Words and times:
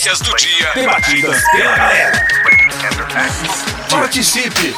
notícias 0.00 0.20
do 0.20 0.34
dia. 0.36 0.72
Debatidas 0.74 1.42
pela 1.52 1.76
galera. 1.76 2.26
Participe! 3.90 4.74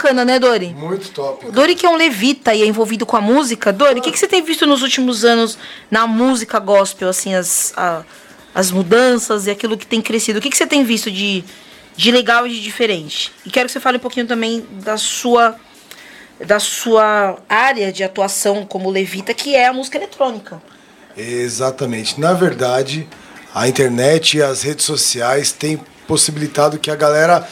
Bacana, 0.00 0.24
né, 0.24 0.38
Dori? 0.38 0.68
Muito 0.74 1.10
top. 1.10 1.50
Dori 1.50 1.74
que 1.74 1.84
é 1.84 1.88
um 1.88 1.96
levita 1.96 2.54
e 2.54 2.62
é 2.62 2.66
envolvido 2.66 3.04
com 3.04 3.16
a 3.16 3.20
música. 3.20 3.72
Dori, 3.72 4.00
o 4.00 4.02
que, 4.02 4.10
que 4.10 4.18
você 4.18 4.26
tem 4.26 4.42
visto 4.42 4.66
nos 4.66 4.82
últimos 4.82 5.24
anos 5.24 5.58
na 5.90 6.06
música 6.06 6.58
gospel, 6.58 7.08
assim, 7.08 7.34
as, 7.34 7.72
a- 7.76 8.02
as 8.54 8.70
mudanças 8.70 9.46
e 9.46 9.50
aquilo 9.50 9.76
que 9.76 9.86
tem 9.86 10.00
crescido? 10.00 10.38
O 10.38 10.42
que, 10.42 10.48
que 10.48 10.56
você 10.56 10.66
tem 10.66 10.82
visto 10.84 11.10
de, 11.10 11.44
de 11.96 12.10
legal 12.10 12.46
e 12.46 12.50
de 12.50 12.62
diferente? 12.62 13.30
E 13.44 13.50
quero 13.50 13.66
que 13.66 13.72
você 13.72 13.80
fale 13.80 13.98
um 13.98 14.00
pouquinho 14.00 14.26
também 14.26 14.64
da 14.82 14.96
sua 14.96 15.56
da 16.46 16.58
sua 16.58 17.36
área 17.46 17.92
de 17.92 18.02
atuação 18.02 18.64
como 18.64 18.88
levita, 18.88 19.34
que 19.34 19.54
é 19.54 19.66
a 19.66 19.74
música 19.74 19.98
eletrônica. 19.98 20.62
Exatamente. 21.14 22.18
Na 22.18 22.32
verdade, 22.32 23.06
a 23.54 23.68
internet 23.68 24.38
e 24.38 24.42
as 24.42 24.62
redes 24.62 24.86
sociais 24.86 25.52
têm 25.52 25.78
possibilitado 26.08 26.78
que 26.78 26.90
a 26.90 26.96
galera 26.96 27.46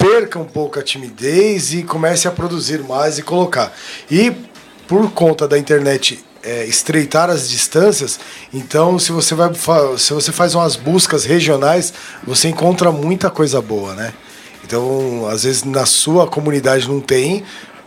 perca 0.00 0.38
um 0.38 0.46
pouco 0.46 0.78
a 0.78 0.82
timidez 0.82 1.74
e 1.74 1.82
comece 1.82 2.26
a 2.26 2.30
produzir 2.30 2.82
mais 2.82 3.18
e 3.18 3.22
colocar. 3.22 3.70
E 4.10 4.32
por 4.88 5.10
conta 5.12 5.46
da 5.46 5.58
internet 5.58 6.24
é, 6.42 6.64
estreitar 6.64 7.28
as 7.28 7.50
distâncias, 7.50 8.18
então 8.52 8.98
se 8.98 9.12
você 9.12 9.34
vai 9.34 9.50
se 9.98 10.14
você 10.14 10.32
faz 10.32 10.54
umas 10.54 10.74
buscas 10.74 11.26
regionais, 11.26 11.92
você 12.26 12.48
encontra 12.48 12.90
muita 12.90 13.30
coisa 13.30 13.60
boa, 13.60 13.94
né? 13.94 14.14
Então, 14.64 15.26
às 15.28 15.44
vezes 15.44 15.64
na 15.64 15.84
sua 15.84 16.26
comunidade 16.26 16.88
não 16.88 17.00
tem, 17.00 17.44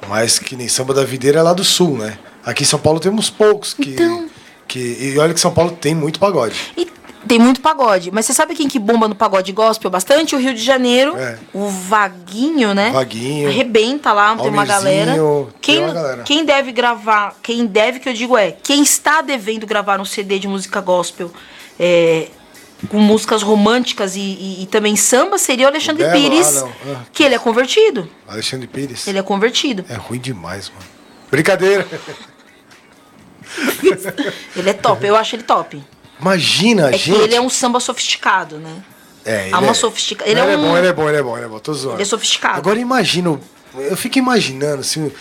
mas 0.08 0.38
que 0.38 0.56
nem 0.56 0.68
samba 0.68 0.94
da 0.94 1.04
videira 1.04 1.40
é 1.40 1.42
lá 1.42 1.54
do 1.54 1.64
sul, 1.64 1.98
né? 1.98 2.20
Aqui 2.46 2.64
em 2.64 2.68
São 2.68 2.80
Paulo 2.80 3.00
temos 3.00 3.30
poucos 3.30 3.74
que 3.74 3.92
Então. 3.92 4.30
que 4.68 4.80
e 4.80 5.18
olha 5.18 5.34
que 5.34 5.40
São 5.40 5.52
Paulo 5.52 5.72
tem 5.72 5.96
muito 5.96 6.20
pagode. 6.20 6.56
E 6.78 6.88
tem 7.28 7.40
muito 7.40 7.62
pagode. 7.62 8.12
Mas 8.12 8.26
você 8.26 8.34
sabe 8.34 8.56
quem 8.56 8.68
que 8.68 8.78
bomba 8.80 9.08
no 9.08 9.16
pagode 9.16 9.52
gospel 9.52 9.90
bastante? 9.90 10.36
O 10.36 10.40
Rio 10.40 10.54
de 10.54 10.62
Janeiro. 10.64 11.16
É. 11.18 11.38
O 11.54 11.68
Vaguinho, 11.68 12.74
né? 12.74 12.92
Vaguinho. 12.92 13.50
Arrebenta 13.50 14.12
lá, 14.14 14.36
tem 14.36 14.50
uma 14.50 14.66
galera. 14.66 15.12
Almirzinho, 15.12 15.48
tem 15.62 15.76
Quem, 15.76 15.84
uma 15.86 15.94
galera. 15.94 16.24
quem 16.24 16.46
deve 16.46 16.72
gravar, 16.72 17.36
quem 17.42 17.66
deve, 17.66 18.00
que 18.00 18.10
eu 18.10 18.14
digo 18.14 18.38
é, 18.38 18.52
quem 18.52 18.82
está 18.84 19.22
devendo 19.22 19.66
gravar 19.66 20.00
um 20.00 20.06
CD 20.06 20.40
de 20.40 20.48
música 20.48 20.82
gospel 20.82 21.32
é, 21.80 22.28
com 22.90 22.98
músicas 23.00 23.42
românticas 23.42 24.16
e, 24.16 24.20
e- 24.20 24.64
e 24.64 24.66
também 24.68 24.96
samba 24.96 25.38
seria 25.38 25.66
o 25.66 25.70
Alexandre 25.70 26.04
O 26.04 26.08
Belo? 26.12 26.22
Pires. 26.22 26.58
Ah. 26.64 26.70
Ah. 26.88 27.02
Que 27.14 27.24
ele 27.24 27.36
é 27.36 27.40
convertido. 27.40 28.10
Alexandre 28.28 28.68
Pires. 28.68 29.08
Ele 29.08 29.18
é 29.20 29.24
convertido. 29.24 29.86
É 29.90 29.96
ruim 29.96 30.20
demais, 30.20 30.70
mano. 30.70 30.86
Brincadeira. 31.32 31.88
Ele 34.56 34.70
é 34.70 34.74
top, 34.74 35.06
eu 35.06 35.16
acho 35.16 35.36
ele 35.36 35.44
top. 35.44 35.84
Imagina, 36.24 36.90
É 36.90 36.98
gente. 36.98 37.20
ele 37.20 37.36
é 37.36 37.42
um 37.42 37.50
samba 37.50 37.80
sofisticado, 37.80 38.58
né? 38.58 38.82
É, 39.26 39.50
há 39.52 39.60
uma 39.60 39.74
sofistica- 39.74 40.26
ele 40.26 40.36
Não, 40.40 40.48
é 40.48 40.54
ele 40.54 40.54
é 40.54 40.58
um- 40.58 40.70
bom, 40.70 40.78
ele 40.78 40.88
é 40.88 40.94
bom, 40.94 41.08
ele 41.10 41.18
é 41.18 41.24
bom, 41.24 41.36
ele 41.38 41.46
é 41.46 41.50
bom. 41.50 41.60
Tô 41.60 41.74
zoando. 41.74 41.98
Ele 41.98 42.04
é 42.04 42.06
sofisticado. 42.06 42.58
Agora 42.58 42.80
imagina, 42.80 43.32
o- 43.32 43.40
eu 43.76 43.96
fico 43.98 44.18
imaginando 44.18 44.82
assim, 44.82 45.12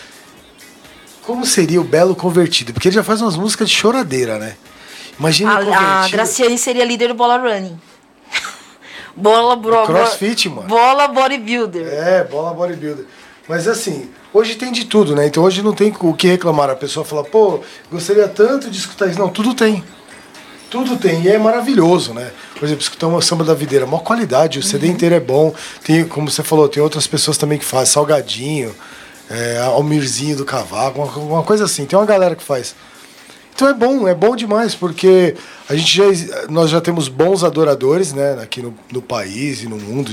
como 1.23 1.45
seria 1.45 1.79
o 1.79 1.83
Belo 1.83 2.15
convertido, 2.15 2.73
porque 2.73 2.87
ele 2.87 2.95
já 2.95 3.03
faz 3.03 3.21
umas 3.21 3.35
músicas 3.37 3.69
de 3.69 3.75
choradeira, 3.75 4.37
né? 4.39 4.55
Imagina 5.19 5.51
o 5.51 5.53
A, 5.53 5.59
a 5.59 5.63
convertido. 5.65 6.11
Graciane 6.11 6.57
seria 6.57 6.83
líder 6.85 7.09
do 7.09 7.13
bola 7.15 7.37
running. 7.37 7.79
bola, 9.15 9.55
bro, 9.55 9.85
crossfit, 9.85 10.49
mano. 10.49 10.67
Bola 10.67 11.07
bodybuilder. 11.07 11.87
É, 11.87 12.23
bola 12.23 12.53
bodybuilder. 12.53 13.05
Mas 13.47 13.67
assim, 13.67 14.09
hoje 14.33 14.55
tem 14.55 14.71
de 14.71 14.85
tudo, 14.85 15.15
né? 15.15 15.27
Então 15.27 15.43
hoje 15.43 15.61
não 15.61 15.73
tem 15.73 15.93
o 15.99 16.13
que 16.13 16.27
reclamar. 16.27 16.69
A 16.69 16.75
pessoa 16.75 17.05
fala, 17.05 17.23
pô, 17.23 17.59
gostaria 17.91 18.27
tanto 18.27 18.69
de 18.69 18.77
escutar 18.77 19.07
isso. 19.07 19.19
Não, 19.19 19.29
tudo 19.29 19.53
tem. 19.53 19.83
Tudo 20.73 20.97
tem. 20.97 21.21
E 21.21 21.27
é 21.29 21.37
maravilhoso, 21.37 22.13
né? 22.15 22.31
Por 22.57 22.65
exemplo, 22.65 22.81
escutar 22.81 23.05
uma 23.07 23.21
samba 23.21 23.43
da 23.43 23.53
videira, 23.53 23.85
maior 23.85 23.99
qualidade, 24.01 24.57
o 24.57 24.63
CD 24.63 24.87
inteiro 24.87 25.13
é 25.13 25.19
bom. 25.19 25.53
Tem, 25.83 26.03
como 26.03 26.29
você 26.31 26.41
falou, 26.41 26.67
tem 26.67 26.81
outras 26.81 27.05
pessoas 27.05 27.37
também 27.37 27.59
que 27.59 27.63
fazem, 27.65 27.93
salgadinho, 27.93 28.73
é, 29.29 29.59
Almirzinho 29.59 30.35
do 30.35 30.45
Cavaco, 30.45 30.99
uma, 30.99 31.15
uma 31.35 31.43
coisa 31.43 31.65
assim. 31.65 31.85
Tem 31.85 31.97
uma 31.97 32.07
galera 32.07 32.35
que 32.35 32.43
faz. 32.43 32.73
Então 33.55 33.67
é 33.69 33.73
bom, 33.75 34.07
é 34.07 34.15
bom 34.15 34.35
demais, 34.35 34.73
porque 34.73 35.35
a 35.69 35.75
gente 35.75 35.95
já, 35.95 36.05
nós 36.49 36.71
já 36.71 36.81
temos 36.81 37.07
bons 37.07 37.43
adoradores, 37.43 38.11
né, 38.11 38.39
aqui 38.41 38.63
no, 38.63 38.73
no 38.91 38.99
país 38.99 39.61
e 39.61 39.67
no 39.67 39.77
mundo. 39.77 40.11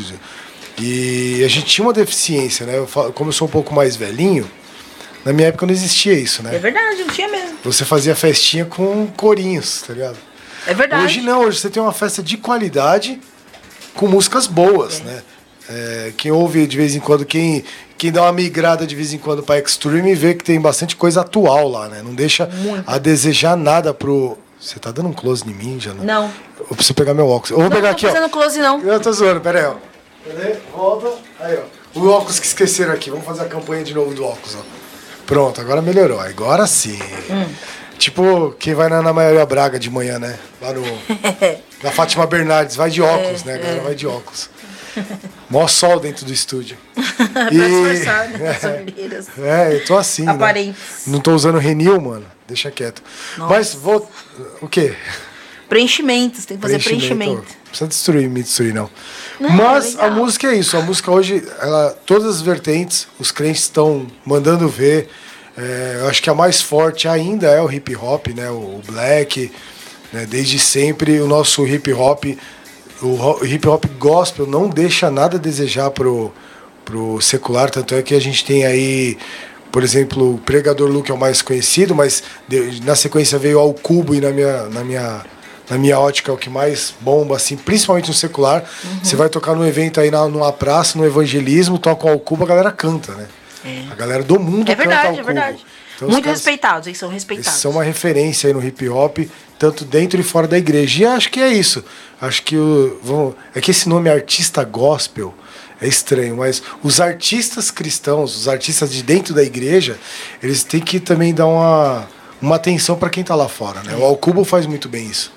E 0.78 1.42
a 1.42 1.48
gente 1.48 1.64
tinha 1.66 1.86
uma 1.86 1.92
deficiência, 1.94 2.66
né? 2.66 2.76
Eu 2.76 2.86
falo- 2.86 3.12
como 3.14 3.30
eu 3.30 3.32
sou 3.32 3.48
um 3.48 3.50
pouco 3.50 3.74
mais 3.74 3.96
velhinho, 3.96 4.48
na 5.24 5.32
minha 5.32 5.48
época 5.48 5.64
não 5.66 5.72
existia 5.72 6.12
isso, 6.12 6.42
É 6.42 6.44
né? 6.52 6.58
verdade, 6.58 7.02
não 7.02 7.08
tinha 7.08 7.28
mesmo. 7.28 7.56
Você 7.64 7.84
fazia 7.84 8.14
festinha 8.14 8.66
com 8.66 9.06
corinhos, 9.16 9.82
tá 9.86 9.92
ligado? 9.94 10.16
É 10.66 10.74
verdade. 10.74 11.04
Hoje 11.04 11.20
não, 11.22 11.40
hoje 11.44 11.58
você 11.58 11.70
tem 11.70 11.82
uma 11.82 11.92
festa 11.92 12.22
de 12.22 12.36
qualidade 12.36 13.20
com 13.94 14.06
músicas 14.06 14.46
boas, 14.46 15.00
né? 15.00 15.22
É, 15.68 16.12
quem 16.16 16.32
ouve 16.32 16.66
de 16.66 16.76
vez 16.76 16.94
em 16.96 17.00
quando, 17.00 17.24
quem, 17.24 17.64
quem 17.96 18.10
dá 18.10 18.22
uma 18.22 18.32
migrada 18.32 18.86
de 18.86 18.94
vez 18.96 19.12
em 19.12 19.18
quando 19.18 19.42
pra 19.42 19.58
Extreme 19.58 20.14
vê 20.14 20.34
que 20.34 20.42
tem 20.44 20.60
bastante 20.60 20.96
coisa 20.96 21.20
atual 21.20 21.68
lá, 21.68 21.88
né? 21.88 22.02
Não 22.02 22.14
deixa 22.14 22.48
a 22.86 22.98
desejar 22.98 23.56
nada 23.56 23.94
pro. 23.94 24.36
Você 24.60 24.78
tá 24.78 24.90
dando 24.90 25.08
um 25.08 25.12
close 25.12 25.48
em 25.48 25.54
mim, 25.54 25.78
já 25.80 25.94
Não. 25.94 26.30
Eu 26.58 26.76
preciso 26.76 26.94
pegar 26.94 27.14
meu 27.14 27.26
óculos. 27.28 27.50
Eu 27.50 27.56
vou 27.56 27.64
Não, 27.64 27.70
pegar 27.70 27.88
não 27.88 27.92
aqui, 27.92 28.02
tô 28.02 28.08
ó. 28.08 28.12
fazendo 28.14 28.30
close, 28.30 28.58
não. 28.58 28.80
Eu 28.82 29.00
tô 29.00 29.12
zoando, 29.12 29.40
pera 29.40 29.58
aí, 29.58 29.64
ó. 29.64 29.74
Aí, 30.38 30.56
volta. 30.72 31.08
Aí, 31.40 31.56
ó. 31.56 31.98
O 31.98 32.08
óculos 32.08 32.38
que 32.38 32.46
esqueceram 32.46 32.92
aqui. 32.92 33.10
Vamos 33.10 33.24
fazer 33.24 33.42
a 33.42 33.46
campanha 33.46 33.82
de 33.82 33.94
novo 33.94 34.12
do 34.14 34.22
óculos, 34.24 34.56
ó. 34.56 34.62
Pronto, 35.24 35.60
agora 35.60 35.80
melhorou. 35.80 36.20
Agora 36.20 36.66
sim. 36.66 36.98
Hum. 37.30 37.46
Tipo, 38.00 38.52
quem 38.58 38.72
vai 38.72 38.88
na 38.88 38.96
Ana 39.00 39.12
Maria 39.12 39.44
Braga 39.44 39.78
de 39.78 39.90
manhã, 39.90 40.18
né? 40.18 40.38
Lá 40.58 40.72
no. 40.72 40.80
na 41.84 41.90
Fátima 41.90 42.26
Bernardes, 42.26 42.74
vai 42.74 42.88
de 42.88 43.02
óculos, 43.02 43.44
né? 43.44 43.56
A 43.56 43.58
galera 43.58 43.82
vai 43.82 43.94
de 43.94 44.06
óculos. 44.06 44.48
Mó 45.50 45.68
sol 45.68 46.00
dentro 46.00 46.24
do 46.24 46.32
estúdio. 46.32 46.78
né? 46.96 48.48
As 48.56 48.64
olheiras. 48.64 49.26
É, 49.38 49.74
eu 49.74 49.84
tô 49.84 49.98
assim. 49.98 50.22
né? 50.22 50.32
Aparentes. 50.32 51.06
Não 51.06 51.20
tô 51.20 51.34
usando 51.34 51.58
Renil, 51.58 52.00
mano. 52.00 52.24
Deixa 52.48 52.70
quieto. 52.70 53.02
Mas 53.36 53.74
vou. 53.74 54.10
O 54.62 54.66
quê? 54.66 54.94
Preenchimentos, 55.68 56.46
tem 56.46 56.56
que 56.56 56.62
fazer 56.62 56.82
preenchimento. 56.82 57.34
Não 57.34 57.64
precisa 57.68 57.86
destruir, 57.86 58.30
me 58.30 58.42
destruir, 58.42 58.72
não. 58.72 58.88
Não, 59.38 59.50
Mas 59.50 59.92
legal. 59.94 60.06
a 60.06 60.10
música 60.10 60.46
é 60.48 60.54
isso. 60.54 60.74
A 60.74 60.80
música 60.80 61.10
hoje, 61.10 61.46
ela, 61.60 61.90
todas 62.06 62.36
as 62.36 62.40
vertentes, 62.40 63.06
os 63.18 63.30
crentes 63.30 63.60
estão 63.64 64.06
mandando 64.24 64.66
ver. 64.70 65.10
É, 65.60 65.98
eu 66.00 66.08
acho 66.08 66.22
que 66.22 66.30
a 66.30 66.34
mais 66.34 66.62
forte 66.62 67.06
ainda 67.06 67.48
é 67.48 67.60
o 67.60 67.70
hip 67.70 67.94
hop, 67.94 68.28
né? 68.28 68.48
O 68.50 68.80
black. 68.86 69.52
né? 70.10 70.26
Desde 70.26 70.58
sempre 70.58 71.20
o 71.20 71.26
nosso 71.26 71.66
hip 71.66 71.92
hop, 71.92 72.24
o 73.02 73.44
hip 73.44 73.68
hop 73.68 73.84
gospel 73.98 74.46
não 74.46 74.68
deixa 74.68 75.10
nada 75.10 75.36
a 75.36 75.40
desejar 75.40 75.90
pro, 75.90 76.32
pro 76.84 77.20
secular. 77.20 77.70
Tanto 77.70 77.94
é 77.94 78.02
que 78.02 78.14
a 78.14 78.20
gente 78.20 78.42
tem 78.44 78.64
aí, 78.64 79.18
por 79.70 79.82
exemplo, 79.82 80.34
o 80.34 80.38
Pregador 80.38 80.88
Luke 80.88 81.10
é 81.10 81.14
o 81.14 81.18
mais 81.18 81.42
conhecido, 81.42 81.94
mas 81.94 82.22
na 82.84 82.96
sequência 82.96 83.38
veio 83.38 83.58
ao 83.58 83.74
Cubo 83.74 84.14
e 84.14 84.20
na 84.20 84.30
minha, 84.30 84.62
na 84.64 84.82
minha 84.82 85.24
na 85.68 85.78
minha 85.78 86.00
ótica, 86.00 86.32
é 86.32 86.34
o 86.34 86.36
que 86.36 86.50
mais 86.50 86.92
bomba, 87.00 87.36
assim, 87.36 87.56
principalmente 87.56 88.08
no 88.08 88.14
secular. 88.14 88.64
Você 89.00 89.14
vai 89.14 89.28
tocar 89.28 89.54
num 89.54 89.64
evento 89.64 90.00
aí 90.00 90.10
na, 90.10 90.26
numa 90.26 90.52
praça, 90.52 90.98
no 90.98 91.06
evangelismo, 91.06 91.78
toca 91.78 92.10
ao 92.10 92.18
cubo, 92.18 92.42
a 92.42 92.46
galera 92.48 92.72
canta, 92.72 93.12
né? 93.12 93.28
A 93.90 93.94
galera 93.94 94.22
do 94.22 94.38
mundo 94.40 94.70
É 94.70 94.74
canta 94.74 94.88
verdade, 94.88 95.06
ao 95.06 95.12
é 95.12 95.16
cubo. 95.16 95.26
verdade. 95.26 95.66
Então, 95.96 96.08
os 96.08 96.14
Muito 96.14 96.24
caras- 96.24 96.38
respeitados, 96.40 96.86
eles 96.86 96.98
são 96.98 97.10
Eles 97.10 97.22
respeitados. 97.24 97.60
são 97.60 97.70
uma 97.72 97.82
referência 97.84 98.48
aí 98.48 98.54
no 98.54 98.64
hip 98.64 98.88
hop, 98.88 99.18
tanto 99.58 99.84
dentro 99.84 100.18
e 100.18 100.22
fora 100.22 100.48
da 100.48 100.56
igreja. 100.56 101.02
E 101.02 101.06
acho 101.06 101.30
que 101.30 101.40
é 101.40 101.48
isso. 101.52 101.84
Acho 102.20 102.42
que 102.42 102.56
o, 102.56 102.98
vamos, 103.02 103.34
é 103.54 103.60
que 103.60 103.70
esse 103.70 103.88
nome 103.88 104.08
artista 104.08 104.64
gospel 104.64 105.34
é 105.80 105.86
estranho, 105.86 106.36
mas 106.38 106.62
os 106.82 107.00
artistas 107.00 107.70
cristãos, 107.70 108.36
os 108.36 108.48
artistas 108.48 108.90
de 108.90 109.02
dentro 109.02 109.34
da 109.34 109.42
igreja, 109.42 109.98
eles 110.42 110.62
têm 110.64 110.80
que 110.80 110.98
também 111.00 111.34
dar 111.34 111.46
uma, 111.46 112.08
uma 112.40 112.56
atenção 112.56 112.96
para 112.96 113.10
quem 113.10 113.22
tá 113.24 113.34
lá 113.34 113.48
fora, 113.48 113.82
né? 113.82 113.94
O 113.96 114.04
Alcubo 114.04 114.42
faz 114.44 114.64
muito 114.66 114.88
bem 114.88 115.06
isso. 115.06 115.30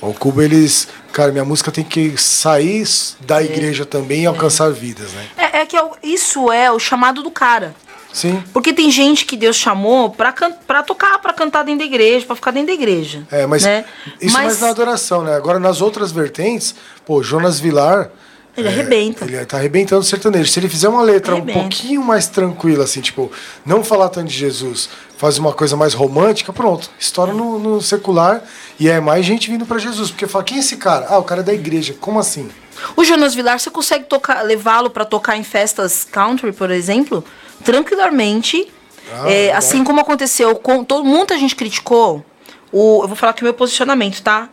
O 0.00 0.06
Alcubo, 0.06 0.40
eles, 0.40 0.88
cara, 1.12 1.30
minha 1.30 1.44
música 1.44 1.70
tem 1.70 1.84
que 1.84 2.16
sair 2.16 2.86
da 3.20 3.42
igreja 3.42 3.84
também 3.84 4.22
e 4.22 4.26
alcançar 4.26 4.70
vidas, 4.70 5.12
né? 5.12 5.26
É, 5.36 5.58
é 5.60 5.66
que 5.66 5.76
é 5.76 5.82
isso 6.02 6.50
é 6.50 6.70
o 6.70 6.78
chamado 6.78 7.22
do 7.22 7.30
cara. 7.30 7.74
Sim. 8.12 8.42
Porque 8.52 8.72
tem 8.72 8.90
gente 8.90 9.24
que 9.24 9.36
Deus 9.36 9.56
chamou 9.56 10.10
pra, 10.10 10.32
pra 10.66 10.82
tocar, 10.82 11.18
pra 11.20 11.32
cantar 11.32 11.62
dentro 11.62 11.80
da 11.80 11.84
igreja, 11.84 12.26
pra 12.26 12.34
ficar 12.34 12.50
dentro 12.50 12.68
da 12.68 12.72
igreja. 12.72 13.22
É, 13.30 13.46
mas 13.46 13.62
né? 13.62 13.84
isso 14.20 14.34
Mas- 14.34 14.44
mais 14.46 14.60
na 14.60 14.70
adoração, 14.70 15.22
né? 15.22 15.36
Agora 15.36 15.58
nas 15.60 15.80
outras 15.80 16.10
vertentes, 16.10 16.74
pô, 17.06 17.22
Jonas 17.22 17.60
Vilar 17.60 18.10
Ele 18.56 18.68
arrebenta. 18.68 19.24
Ele 19.24 19.44
tá 19.46 19.56
arrebentando 19.56 20.00
o 20.00 20.04
sertanejo. 20.04 20.50
Se 20.50 20.58
ele 20.58 20.68
fizer 20.68 20.88
uma 20.88 21.02
letra 21.02 21.32
Arrebenta. 21.34 21.58
um 21.58 21.62
pouquinho 21.62 22.02
mais 22.02 22.26
tranquila, 22.26 22.84
assim, 22.84 23.00
tipo, 23.00 23.30
não 23.64 23.82
falar 23.84 24.08
tanto 24.08 24.28
de 24.28 24.36
Jesus, 24.36 24.88
faz 25.16 25.38
uma 25.38 25.52
coisa 25.52 25.76
mais 25.76 25.94
romântica, 25.94 26.52
pronto. 26.52 26.90
Estoura 26.98 27.32
no, 27.32 27.58
no 27.58 27.80
secular 27.80 28.42
e 28.78 28.88
é 28.88 29.00
mais 29.00 29.24
gente 29.24 29.48
vindo 29.50 29.64
pra 29.64 29.78
Jesus. 29.78 30.10
Porque 30.10 30.26
fala, 30.26 30.44
quem 30.44 30.56
é 30.56 30.60
esse 30.60 30.76
cara? 30.76 31.06
Ah, 31.08 31.18
o 31.18 31.22
cara 31.24 31.40
é 31.40 31.44
da 31.44 31.54
igreja. 31.54 31.94
Como 32.00 32.18
assim? 32.18 32.50
O 32.96 33.04
Jonas 33.04 33.34
Vilar, 33.34 33.58
você 33.58 33.70
consegue 33.70 34.04
tocar, 34.04 34.42
levá-lo 34.42 34.90
pra 34.90 35.04
tocar 35.04 35.36
em 35.36 35.44
festas 35.44 36.04
country, 36.10 36.52
por 36.52 36.70
exemplo, 36.70 37.24
tranquilamente. 37.64 38.70
Ah, 39.12 39.30
É, 39.30 39.52
assim 39.52 39.82
como 39.84 40.00
aconteceu 40.00 40.54
com. 40.56 40.84
Todo, 40.84 41.04
muita 41.04 41.36
gente 41.38 41.56
criticou. 41.56 42.24
O, 42.72 43.02
eu 43.02 43.08
vou 43.08 43.16
falar 43.16 43.30
aqui 43.32 43.42
o 43.42 43.44
meu 43.44 43.54
posicionamento, 43.54 44.22
tá? 44.22 44.48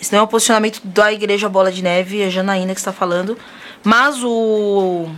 Esse 0.00 0.12
não 0.12 0.20
é 0.20 0.22
o 0.22 0.26
posicionamento 0.26 0.80
da 0.82 1.12
Igreja 1.12 1.48
Bola 1.48 1.70
de 1.70 1.82
Neve, 1.82 2.22
é 2.22 2.26
a 2.26 2.30
Janaína 2.30 2.72
que 2.74 2.80
está 2.80 2.92
falando. 2.92 3.36
Mas 3.84 4.22
o 4.22 5.08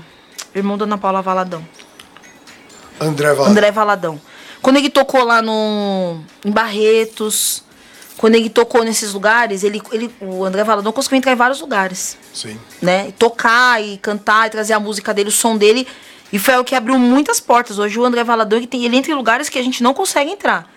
irmão 0.55 0.77
da 0.77 0.85
Ana 0.85 0.99
Paula 0.99 1.23
Valadão. 1.23 1.65
André 3.01 3.29
Valadão. 3.29 3.51
André 3.51 3.71
Valadão. 3.71 4.21
Quando 4.61 4.77
ele 4.77 4.91
tocou 4.91 5.25
lá 5.25 5.43
no 5.43 6.21
em 6.45 6.51
Barretos, 6.51 7.65
quando 8.17 8.37
ele 8.37 8.49
tocou 8.49 8.85
nesses 8.85 9.13
lugares, 9.13 9.65
ele, 9.65 9.83
ele 9.91 10.15
o 10.21 10.45
André 10.45 10.63
Valadão 10.63 10.93
conseguiu 10.93 11.19
entrar 11.19 11.33
em 11.33 11.37
vários 11.37 11.61
lugares, 11.61 12.17
Sim. 12.33 12.59
né? 12.81 13.09
E 13.09 13.13
tocar 13.13 13.83
e 13.83 13.99
cantar 13.99 14.47
e 14.47 14.51
trazer 14.51 14.73
a 14.75 14.81
música 14.81 15.13
dele, 15.13 15.29
o 15.29 15.33
som 15.33 15.57
dele, 15.57 15.87
e 16.33 16.39
foi 16.39 16.57
o 16.57 16.65
que 16.65 16.75
abriu 16.75 16.99
muitas 16.99 17.41
portas. 17.41 17.79
Hoje 17.79 17.99
o 17.99 18.05
André 18.05 18.23
Valadão 18.23 18.59
ele, 18.59 18.69
tem, 18.69 18.85
ele 18.85 18.97
entra 18.97 19.11
em 19.11 19.15
lugares 19.15 19.49
que 19.49 19.59
a 19.59 19.63
gente 19.63 19.83
não 19.83 19.93
consegue 19.93 20.31
entrar, 20.31 20.71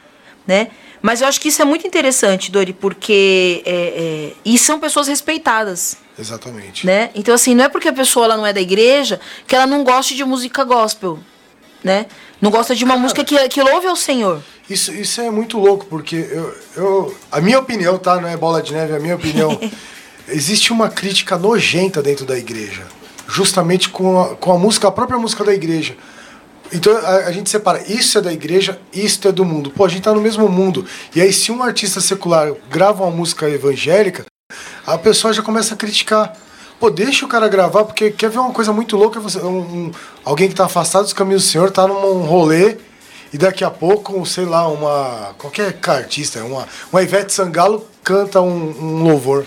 né? 0.48 0.70
Mas 1.06 1.22
eu 1.22 1.28
acho 1.28 1.40
que 1.40 1.50
isso 1.50 1.62
é 1.62 1.66
muito 1.66 1.86
interessante, 1.86 2.52
Dori, 2.52 2.74
porque 2.74 3.62
é, 3.64 3.72
é, 3.72 4.34
e 4.44 4.58
são 4.58 4.80
pessoas 4.80 5.08
respeitadas 5.08 5.98
Exatamente. 6.18 6.84
né? 6.84 7.12
Então 7.14 7.36
assim, 7.36 7.54
não 7.54 7.66
é 7.66 7.70
porque 7.70 7.88
a 7.88 7.94
pessoa 7.94 8.26
ela 8.26 8.36
não 8.36 8.44
é 8.44 8.52
da 8.52 8.60
igreja 8.60 9.20
que 9.46 9.56
ela 9.56 9.68
não 9.68 9.84
goste 9.84 10.16
de 10.16 10.26
música 10.26 10.64
gospel, 10.64 11.20
né? 11.84 12.08
Não 12.42 12.50
gosta 12.50 12.76
de 12.76 12.84
uma 12.84 12.98
música 12.98 13.24
que, 13.24 13.38
que 13.50 13.62
louve 13.62 13.86
ao 13.86 13.96
Senhor. 13.96 14.42
Isso, 14.68 14.92
isso 14.92 15.22
é 15.22 15.30
muito 15.30 15.60
louco, 15.60 15.86
porque 15.86 16.16
eu, 16.16 16.58
eu. 16.76 17.18
A 17.32 17.40
minha 17.40 17.60
opinião, 17.60 18.00
tá? 18.00 18.20
Não 18.20 18.28
é 18.28 18.36
bola 18.36 18.60
de 18.60 18.74
neve, 18.74 18.94
é 18.94 18.98
a 18.98 19.00
minha 19.00 19.16
opinião. 19.16 19.60
existe 20.28 20.74
uma 20.74 20.90
crítica 20.90 21.38
nojenta 21.38 22.02
dentro 22.02 22.26
da 22.26 22.36
igreja. 22.36 22.82
Justamente 23.28 23.90
com 23.90 24.20
a, 24.20 24.36
com 24.36 24.54
a 24.54 24.58
música, 24.58 24.88
a 24.88 24.92
própria 24.92 25.20
música 25.20 25.44
da 25.44 25.54
igreja. 25.54 25.96
Então 26.74 26.96
a, 26.98 27.16
a 27.28 27.32
gente 27.32 27.50
separa, 27.50 27.84
isso 27.88 28.18
é 28.18 28.22
da 28.22 28.34
igreja, 28.34 28.80
isso 28.94 29.28
é 29.28 29.32
do 29.32 29.46
mundo. 29.46 29.70
Pô, 29.72 29.86
a 29.86 29.90
gente 29.90 30.02
tá 30.04 30.14
no 30.14 30.22
mesmo 30.22 30.48
mundo. 30.50 30.86
E 31.16 31.22
aí, 31.22 31.32
se 31.32 31.52
um 31.52 31.62
artista 31.64 32.02
secular 32.02 32.52
grava 32.70 33.04
uma 33.04 33.12
música 33.12 33.50
evangélica, 33.50 34.26
a 34.86 34.98
pessoa 34.98 35.34
já 35.34 35.42
começa 35.42 35.74
a 35.74 35.78
criticar. 35.78 36.36
Pô, 36.80 36.90
deixa 36.90 37.26
o 37.26 37.30
cara 37.30 37.48
gravar, 37.48 37.86
porque 37.86 38.12
quer 38.12 38.30
ver 38.30 38.40
uma 38.40 38.52
coisa 38.52 38.74
muito 38.74 38.98
louca? 38.98 39.20
Você, 39.20 39.40
um, 39.40 39.60
um- 39.60 39.92
alguém 40.24 40.50
que 40.50 40.56
tá 40.56 40.66
afastado 40.66 41.04
dos 41.04 41.14
caminhos 41.14 41.44
do 41.44 41.50
Senhor, 41.50 41.72
tá 41.72 41.88
num 41.88 42.24
rolê, 42.24 42.78
e 43.32 43.38
daqui 43.38 43.64
a 43.64 43.72
pouco, 43.72 44.26
sei 44.26 44.46
lá, 44.46 44.68
uma. 44.68 45.34
qualquer 45.38 45.78
artista, 45.88 46.44
uma, 46.44 46.68
uma 46.92 47.02
Ivete 47.02 47.32
Sangalo 47.34 47.86
canta 48.04 48.42
um, 48.42 48.76
um 48.80 49.04
louvor. 49.04 49.46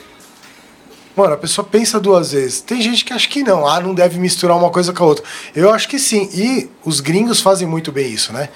Mano, 1.19 1.35
a 1.35 1.37
pessoa 1.37 1.67
pensa 1.69 1.99
duas 1.99 2.31
vezes. 2.31 2.61
Tem 2.61 2.81
gente 2.81 3.05
que 3.05 3.13
acha 3.13 3.29
que 3.29 3.43
não, 3.43 3.67
ah, 3.67 3.81
não 3.81 3.93
deve 3.93 4.21
misturar 4.21 4.57
uma 4.57 4.71
coisa 4.71 4.93
com 4.93 5.03
a 5.03 5.07
outra. 5.09 5.25
Eu 5.53 5.69
acho 5.69 5.89
que 5.89 5.99
sim. 5.99 6.31
E 6.33 6.71
os 6.85 7.01
gringos 7.01 7.41
fazem 7.41 7.67
muito 7.67 7.91
bem 7.91 8.09
isso, 8.09 8.33
né? 8.33 8.49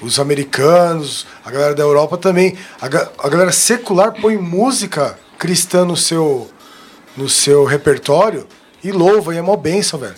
Os 0.00 0.18
americanos, 0.18 1.26
a 1.44 1.50
galera 1.50 1.74
da 1.74 1.82
Europa 1.82 2.16
também. 2.16 2.56
A, 2.80 2.86
a 2.86 3.28
galera 3.28 3.52
secular 3.52 4.14
põe 4.18 4.38
música 4.38 5.18
cristã 5.38 5.84
no 5.84 5.94
seu, 5.94 6.50
no 7.14 7.28
seu 7.28 7.66
repertório 7.66 8.46
e 8.82 8.90
louva, 8.90 9.34
e 9.34 9.36
é 9.36 9.42
mó 9.42 9.54
bênção, 9.54 9.98
velho. 9.98 10.14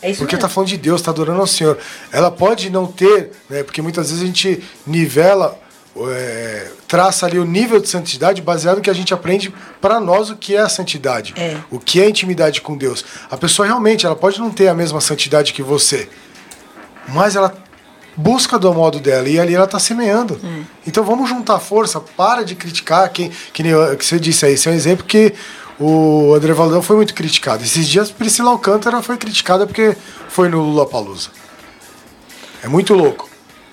É 0.00 0.10
isso 0.10 0.20
Porque 0.20 0.36
mesmo. 0.36 0.48
tá 0.48 0.54
falando 0.54 0.70
de 0.70 0.78
Deus, 0.78 1.02
tá 1.02 1.10
adorando 1.10 1.42
ao 1.42 1.46
Senhor. 1.46 1.76
Ela 2.10 2.30
pode 2.30 2.70
não 2.70 2.86
ter, 2.86 3.30
né? 3.50 3.62
Porque 3.62 3.82
muitas 3.82 4.08
vezes 4.08 4.22
a 4.22 4.26
gente 4.26 4.64
nivela, 4.86 5.60
é, 5.96 6.70
traça 6.88 7.26
ali 7.26 7.38
o 7.38 7.44
nível 7.44 7.80
de 7.80 7.88
santidade 7.88 8.40
baseado 8.40 8.76
no 8.76 8.82
que 8.82 8.90
a 8.90 8.94
gente 8.94 9.12
aprende 9.12 9.52
para 9.80 10.00
nós 10.00 10.30
o 10.30 10.36
que 10.36 10.56
é 10.56 10.60
a 10.60 10.68
santidade. 10.68 11.34
É. 11.36 11.58
O 11.70 11.78
que 11.78 12.00
é 12.00 12.08
intimidade 12.08 12.60
com 12.60 12.76
Deus. 12.76 13.04
A 13.30 13.36
pessoa 13.36 13.66
realmente, 13.66 14.06
ela 14.06 14.16
pode 14.16 14.38
não 14.38 14.50
ter 14.50 14.68
a 14.68 14.74
mesma 14.74 15.00
santidade 15.00 15.52
que 15.52 15.62
você, 15.62 16.08
mas 17.08 17.36
ela 17.36 17.54
busca 18.16 18.58
do 18.58 18.72
modo 18.74 19.00
dela 19.00 19.28
e 19.28 19.38
ali 19.38 19.54
ela 19.54 19.66
tá 19.66 19.78
semeando. 19.78 20.38
Então 20.86 21.04
vamos 21.04 21.28
juntar 21.28 21.58
força, 21.58 22.00
para 22.00 22.44
de 22.44 22.54
criticar 22.54 23.08
quem 23.10 23.30
que, 23.52 23.62
nem 23.62 23.72
que 23.96 24.04
você 24.04 24.18
disse 24.18 24.46
aí, 24.46 24.54
esse 24.54 24.68
é 24.68 24.70
um 24.70 24.74
exemplo 24.74 25.04
que 25.04 25.32
o 25.78 26.34
André 26.34 26.52
Valadão 26.52 26.82
foi 26.82 26.96
muito 26.96 27.14
criticado. 27.14 27.64
Esses 27.64 27.88
dias 27.88 28.10
Priscila 28.10 28.50
Alcântara 28.50 29.02
foi 29.02 29.16
criticada 29.16 29.66
porque 29.66 29.96
foi 30.28 30.48
no 30.48 30.60
Lula 30.60 30.86
Palusa. 30.86 31.30
É 32.62 32.68
muito 32.68 32.94
louco. 32.94 33.31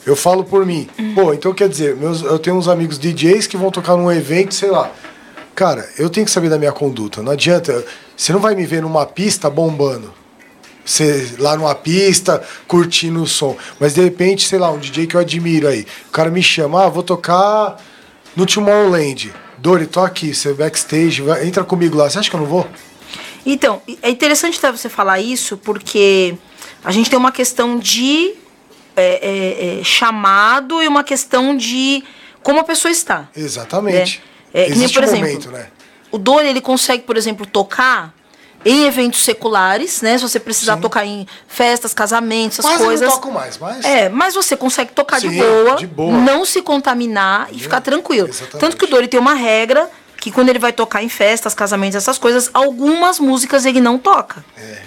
Eu 0.10 0.16
falo 0.16 0.44
por 0.44 0.66
mim. 0.66 0.90
Pô, 1.14 1.32
então 1.34 1.54
quer 1.54 1.70
dizer, 1.70 1.96
meus, 1.96 2.24
eu 2.24 2.40
tenho 2.40 2.56
uns 2.56 2.68
amigos 2.68 2.98
DJs 2.98 3.46
que 3.46 3.56
vão 3.56 3.70
tocar 3.70 3.96
num 3.96 4.12
evento, 4.12 4.56
sei 4.56 4.72
lá. 4.72 4.92
Cara, 5.54 5.88
eu 6.00 6.10
tenho 6.10 6.26
que 6.26 6.32
saber 6.32 6.50
da 6.50 6.58
minha 6.58 6.72
conduta. 6.72 7.22
Não 7.22 7.32
adianta. 7.32 7.86
Você 8.18 8.34
não 8.34 8.40
vai 8.40 8.56
me 8.56 8.66
ver 8.66 8.82
numa 8.82 9.06
pista 9.06 9.52
bombando. 9.52 10.12
Você 10.84 11.36
lá 11.38 11.56
numa 11.56 11.76
pista, 11.76 12.42
curtindo 12.68 13.22
o 13.22 13.28
som. 13.28 13.56
Mas 13.80 13.94
de 13.94 14.02
repente, 14.02 14.48
sei 14.48 14.58
lá, 14.58 14.72
um 14.72 14.80
DJ 14.80 15.06
que 15.06 15.14
eu 15.16 15.20
admiro 15.22 15.68
aí. 15.68 15.86
O 16.08 16.12
cara 16.12 16.32
me 16.32 16.42
chama, 16.42 16.86
ah, 16.86 16.90
vou 16.90 17.04
tocar 17.04 17.78
no 18.36 18.48
Tomorrowland. 18.48 19.32
Dori, 19.60 19.86
tô 19.86 20.00
aqui, 20.00 20.34
você 20.34 20.54
backstage, 20.54 21.22
vai- 21.22 21.46
entra 21.46 21.64
comigo 21.64 21.96
lá. 21.98 22.10
Você 22.10 22.18
acha 22.18 22.30
que 22.32 22.36
eu 22.36 22.40
não 22.40 22.48
vou? 22.48 22.66
Então, 23.46 23.80
é 24.02 24.10
interessante 24.10 24.58
até 24.58 24.72
você 24.72 24.90
falar 24.90 25.20
isso, 25.20 25.56
porque 25.56 26.36
a 26.84 26.92
gente 26.92 27.12
tem 27.12 27.20
uma 27.20 27.32
questão 27.32 27.78
de 27.78 28.34
é, 29.00 29.20
é, 29.22 29.80
é, 29.80 29.84
chamado 29.84 30.82
e 30.82 30.88
uma 30.88 31.04
questão 31.04 31.56
de 31.56 32.04
como 32.44 32.60
a 32.60 32.64
pessoa 32.64 32.92
está. 32.92 33.30
Exatamente. 33.36 34.22
É, 34.54 34.66
que 34.66 34.76
nem, 34.76 34.90
por 34.90 35.02
um 35.02 35.06
exemplo, 35.06 35.28
momento, 35.28 35.52
né? 35.52 35.68
O 36.12 36.18
Dori, 36.18 36.48
ele 36.48 36.62
consegue, 36.62 37.04
por 37.04 37.18
exemplo, 37.18 37.46
tocar 37.46 38.14
em 38.66 38.86
eventos 38.86 39.24
seculares, 39.24 40.02
né? 40.02 40.18
Se 40.18 40.24
você 40.24 40.40
precisar 40.40 40.76
Sim. 40.76 40.82
tocar 40.82 41.06
em 41.06 41.28
festas, 41.48 41.94
casamentos, 41.94 42.60
essas 42.60 42.72
Quase 42.72 42.84
coisas. 42.84 43.08
não 43.08 43.16
toco 43.16 43.32
mais, 43.32 43.58
mas... 43.58 43.86
É, 43.86 44.10
mas 44.10 44.34
você 44.34 44.58
consegue 44.58 44.92
tocar 44.92 45.20
de, 45.20 45.30
Sim, 45.30 45.38
boa, 45.38 45.76
de 45.76 45.88
boa. 45.88 46.18
não 46.18 46.44
se 46.44 46.62
contaminar 46.62 47.48
e 47.52 47.60
ficar 47.60 47.82
tranquilo. 47.82 48.28
Exatamente. 48.28 48.60
Tanto 48.60 48.78
que 48.78 48.86
o 48.86 48.88
Dori 48.88 49.08
tem 49.08 49.20
uma 49.20 49.34
regra 49.34 49.90
que 50.18 50.32
quando 50.32 50.50
ele 50.50 50.60
vai 50.60 50.74
tocar 50.74 51.02
em 51.02 51.10
festas, 51.10 51.54
casamentos, 51.54 51.96
essas 51.96 52.18
coisas, 52.18 52.50
algumas 52.54 53.20
músicas 53.20 53.66
ele 53.66 53.80
não 53.80 53.98
toca. 53.98 54.44
É. 54.58 54.82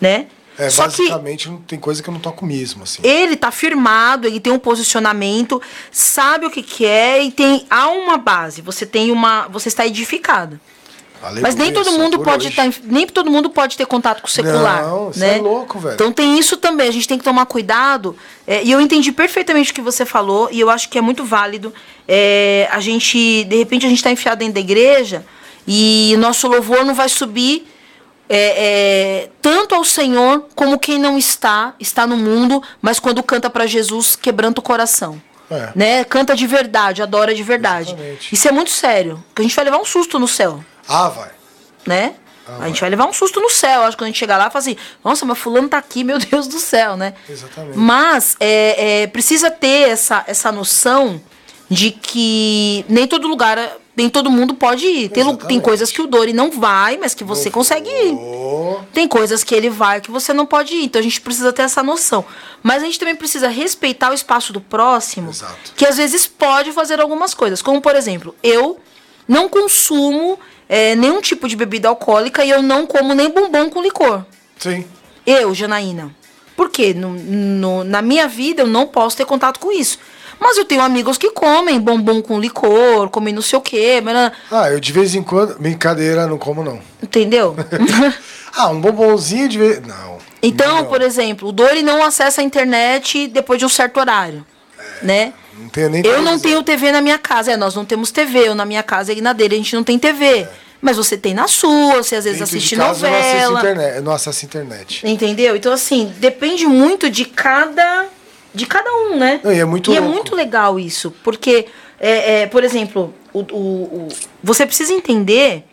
Né? 0.00 0.26
É, 0.58 0.70
Só 0.70 0.88
que 0.88 0.98
basicamente 1.02 1.48
não 1.48 1.56
tem 1.58 1.78
coisa 1.78 2.02
que 2.02 2.08
eu 2.08 2.12
não 2.12 2.20
toco 2.20 2.46
mesmo, 2.46 2.84
assim. 2.84 3.02
ele 3.02 3.36
tá 3.36 3.50
firmado, 3.50 4.26
ele 4.26 4.38
tem 4.38 4.52
um 4.52 4.58
posicionamento, 4.58 5.60
sabe 5.90 6.46
o 6.46 6.50
que 6.50 6.62
quer 6.62 7.22
e 7.22 7.30
tem 7.32 7.66
há 7.68 7.88
uma 7.88 8.16
base. 8.16 8.62
Você 8.62 8.86
tem 8.86 9.10
uma, 9.10 9.48
você 9.48 9.68
está 9.68 9.84
edificado. 9.86 10.60
Mas 11.40 11.54
nem 11.54 11.68
Aleluia, 11.68 11.84
todo 11.84 11.98
mundo 11.98 12.18
pode 12.18 12.48
estar, 12.48 12.70
nem 12.84 13.06
todo 13.06 13.30
mundo 13.30 13.48
pode 13.48 13.76
ter 13.78 13.86
contato 13.86 14.20
com 14.20 14.26
o 14.26 14.30
secular, 14.30 14.82
Não, 14.82 15.10
isso 15.10 15.20
né? 15.20 15.38
é 15.38 15.40
louco, 15.40 15.78
velho. 15.78 15.94
Então 15.94 16.12
tem 16.12 16.38
isso 16.38 16.56
também, 16.58 16.86
a 16.86 16.92
gente 16.92 17.08
tem 17.08 17.16
que 17.16 17.24
tomar 17.24 17.46
cuidado. 17.46 18.14
é, 18.46 18.62
e 18.62 18.70
eu 18.70 18.80
entendi 18.80 19.10
perfeitamente 19.10 19.72
o 19.72 19.74
que 19.74 19.80
você 19.80 20.04
falou 20.04 20.50
e 20.52 20.60
eu 20.60 20.68
acho 20.68 20.88
que 20.88 20.98
é 20.98 21.00
muito 21.00 21.24
válido. 21.24 21.72
é, 22.06 22.68
a 22.70 22.78
gente, 22.78 23.44
de 23.44 23.56
repente, 23.56 23.86
a 23.86 23.88
gente 23.88 23.98
está 23.98 24.10
enfiado 24.10 24.40
dentro 24.40 24.54
da 24.54 24.60
igreja 24.60 25.24
e 25.66 26.14
nosso 26.18 26.46
louvor 26.46 26.84
não 26.84 26.94
vai 26.94 27.08
subir 27.08 27.66
é, 28.28 29.24
é, 29.26 29.30
tanto 29.42 29.74
ao 29.74 29.84
Senhor 29.84 30.48
como 30.54 30.78
quem 30.78 30.98
não 30.98 31.18
está, 31.18 31.74
está 31.78 32.06
no 32.06 32.16
mundo, 32.16 32.62
mas 32.80 32.98
quando 32.98 33.22
canta 33.22 33.50
para 33.50 33.66
Jesus, 33.66 34.16
quebranta 34.16 34.60
o 34.60 34.62
coração. 34.62 35.20
É. 35.50 35.70
Né? 35.74 36.04
Canta 36.04 36.34
de 36.34 36.46
verdade, 36.46 37.02
adora 37.02 37.34
de 37.34 37.42
verdade. 37.42 37.90
Exatamente. 37.90 38.34
Isso 38.34 38.48
é 38.48 38.52
muito 38.52 38.70
sério, 38.70 39.22
porque 39.28 39.42
a 39.42 39.44
gente 39.44 39.54
vai 39.54 39.64
levar 39.66 39.78
um 39.78 39.84
susto 39.84 40.18
no 40.18 40.26
céu 40.26 40.64
Ah, 40.88 41.08
vai. 41.08 41.30
né? 41.86 42.14
a 42.60 42.66
gente 42.66 42.80
vai 42.80 42.90
levar 42.90 43.06
um 43.06 43.12
susto 43.12 43.40
no 43.40 43.48
céu. 43.48 43.82
Acho 43.82 43.92
que 43.92 44.02
quando 44.02 44.08
a 44.08 44.10
gente 44.10 44.18
chegar 44.18 44.36
lá, 44.36 44.50
fala 44.50 44.60
assim: 44.62 44.76
nossa, 45.02 45.24
mas 45.24 45.38
Fulano 45.38 45.66
tá 45.68 45.78
aqui, 45.78 46.04
meu 46.04 46.18
Deus 46.20 46.46
do 46.46 46.58
céu, 46.58 46.94
né? 46.96 47.14
Exatamente. 47.28 47.78
Mas 47.78 48.36
é, 48.38 49.02
é, 49.02 49.06
precisa 49.06 49.50
ter 49.50 49.88
essa, 49.88 50.22
essa 50.26 50.52
noção 50.52 51.20
de 51.74 51.90
que 51.90 52.84
nem 52.88 53.06
todo 53.06 53.26
lugar, 53.26 53.58
nem 53.96 54.08
todo 54.08 54.30
mundo 54.30 54.54
pode 54.54 54.86
ir. 54.86 55.08
Tem, 55.08 55.36
tem 55.36 55.60
coisas 55.60 55.90
que 55.90 56.00
o 56.00 56.06
Dori 56.06 56.32
não 56.32 56.50
vai, 56.50 56.96
mas 56.96 57.14
que 57.14 57.24
você 57.24 57.50
consegue 57.50 57.88
ir. 57.88 58.16
Tem 58.92 59.08
coisas 59.08 59.42
que 59.42 59.54
ele 59.54 59.68
vai 59.68 60.00
que 60.00 60.10
você 60.10 60.32
não 60.32 60.46
pode 60.46 60.74
ir. 60.74 60.84
Então 60.84 61.00
a 61.00 61.02
gente 61.02 61.20
precisa 61.20 61.52
ter 61.52 61.62
essa 61.62 61.82
noção. 61.82 62.24
Mas 62.62 62.82
a 62.82 62.86
gente 62.86 62.98
também 62.98 63.16
precisa 63.16 63.48
respeitar 63.48 64.10
o 64.10 64.14
espaço 64.14 64.52
do 64.52 64.60
próximo, 64.60 65.30
Exato. 65.30 65.72
que 65.76 65.84
às 65.84 65.96
vezes 65.96 66.26
pode 66.26 66.70
fazer 66.72 67.00
algumas 67.00 67.34
coisas. 67.34 67.60
Como, 67.60 67.80
por 67.80 67.96
exemplo, 67.96 68.34
eu 68.42 68.78
não 69.26 69.48
consumo 69.48 70.38
é, 70.68 70.94
nenhum 70.94 71.20
tipo 71.20 71.48
de 71.48 71.56
bebida 71.56 71.88
alcoólica 71.88 72.44
e 72.44 72.50
eu 72.50 72.62
não 72.62 72.86
como 72.86 73.14
nem 73.14 73.28
bombom 73.30 73.68
com 73.68 73.82
licor. 73.82 74.24
Sim. 74.58 74.84
Eu, 75.26 75.52
Janaína. 75.54 76.14
Por 76.56 76.70
quê? 76.70 76.94
No, 76.94 77.10
no- 77.10 77.82
na 77.84 78.00
minha 78.00 78.28
vida 78.28 78.62
eu 78.62 78.66
não 78.68 78.86
posso 78.86 79.16
ter 79.16 79.24
contato 79.26 79.58
com 79.58 79.72
isso. 79.72 79.98
Mas 80.40 80.56
eu 80.58 80.64
tenho 80.64 80.82
amigos 80.82 81.16
que 81.18 81.30
comem 81.30 81.80
bombom 81.80 82.20
com 82.22 82.38
licor, 82.38 83.08
comem 83.10 83.32
não 83.34 83.42
sei 83.42 83.58
o 83.58 83.62
quê, 83.62 84.00
mas, 84.02 84.32
Ah, 84.50 84.70
eu 84.70 84.78
de 84.80 84.92
vez 84.92 85.14
em 85.14 85.22
quando. 85.22 85.58
Brincadeira, 85.58 86.26
não 86.26 86.38
como 86.38 86.62
não. 86.62 86.80
entendeu? 87.02 87.56
Ah, 88.56 88.68
um 88.68 88.80
bombonzinho 88.80 89.48
de 89.48 89.58
vez. 89.58 89.80
Não. 89.84 90.18
Então, 90.40 90.76
não. 90.76 90.84
por 90.84 91.02
exemplo, 91.02 91.48
o 91.48 91.52
Dori 91.52 91.82
não 91.82 92.04
acessa 92.04 92.40
a 92.40 92.44
internet 92.44 93.26
depois 93.26 93.58
de 93.58 93.64
um 93.64 93.68
certo 93.68 93.98
horário, 93.98 94.46
né? 95.02 95.32
Não 95.58 95.68
tenho 95.68 95.90
nem 95.90 96.06
Eu 96.06 96.22
não 96.22 96.38
tenho 96.38 96.62
TV 96.62 96.92
na 96.92 97.00
minha 97.00 97.18
casa. 97.18 97.50
É, 97.50 97.56
nós 97.56 97.74
não 97.74 97.84
temos 97.84 98.12
TV. 98.12 98.48
Eu 98.48 98.54
na 98.54 98.64
minha 98.64 98.82
casa 98.84 99.12
e 99.12 99.20
na 99.20 99.32
dele 99.32 99.54
a 99.56 99.58
gente 99.58 99.74
não 99.74 99.82
tem 99.82 99.98
TV. 99.98 100.46
Mas 100.80 100.96
você 100.96 101.16
tem 101.16 101.34
na 101.34 101.48
sua, 101.48 102.02
você 102.02 102.14
às 102.14 102.24
vezes 102.24 102.38
Dentro 102.40 102.52
de 102.52 102.58
assiste 102.58 102.76
casa 102.76 103.06
eu 103.08 103.10
não 103.10 103.18
novela. 103.18 103.58
internet. 103.60 103.96
Eu 103.96 104.02
não 104.02 104.12
acesso 104.12 104.44
internet. 104.44 105.06
Entendeu? 105.06 105.56
Então, 105.56 105.72
assim, 105.72 106.12
depende 106.18 106.64
muito 106.66 107.08
de 107.10 107.24
cada. 107.24 108.06
De 108.54 108.66
cada 108.66 108.90
um, 108.90 109.16
né? 109.16 109.40
Não, 109.42 109.52
e 109.52 109.58
é 109.58 109.64
muito 109.64 109.92
E 109.92 109.96
é 109.96 110.00
muito 110.00 110.34
legal 110.36 110.78
isso. 110.78 111.10
Porque, 111.24 111.66
é, 111.98 112.42
é, 112.42 112.46
por 112.46 112.62
exemplo, 112.62 113.12
o, 113.32 113.40
o- 113.40 114.06
o- 114.06 114.08
você 114.42 114.64
precisa 114.64 114.92
entender 114.92 115.64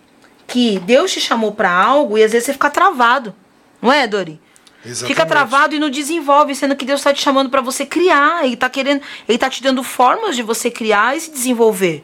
que 0.47 0.79
Deus 0.79 1.11
te 1.11 1.21
chamou 1.21 1.51
pra 1.51 1.71
algo 1.71 2.17
e 2.17 2.23
às 2.23 2.31
vezes 2.31 2.47
você 2.47 2.53
fica 2.53 2.69
travado. 2.69 3.33
Não 3.81 3.91
é, 3.91 4.07
Dori? 4.07 4.39
Fica 4.81 4.89
Exatamente. 4.89 5.27
travado 5.27 5.75
e 5.75 5.79
não 5.79 5.91
desenvolve, 5.91 6.55
sendo 6.55 6.75
que 6.75 6.83
Deus 6.83 6.99
está 7.01 7.13
te 7.13 7.21
chamando 7.21 7.51
para 7.51 7.61
você 7.61 7.85
criar. 7.85 8.43
Ele 8.45 8.55
tá 8.57 8.67
querendo, 8.67 9.01
ele 9.29 9.37
tá 9.37 9.47
te 9.47 9.61
dando 9.61 9.83
formas 9.83 10.35
de 10.35 10.41
você 10.41 10.71
criar 10.71 11.15
e 11.15 11.21
se 11.21 11.29
desenvolver. 11.31 12.03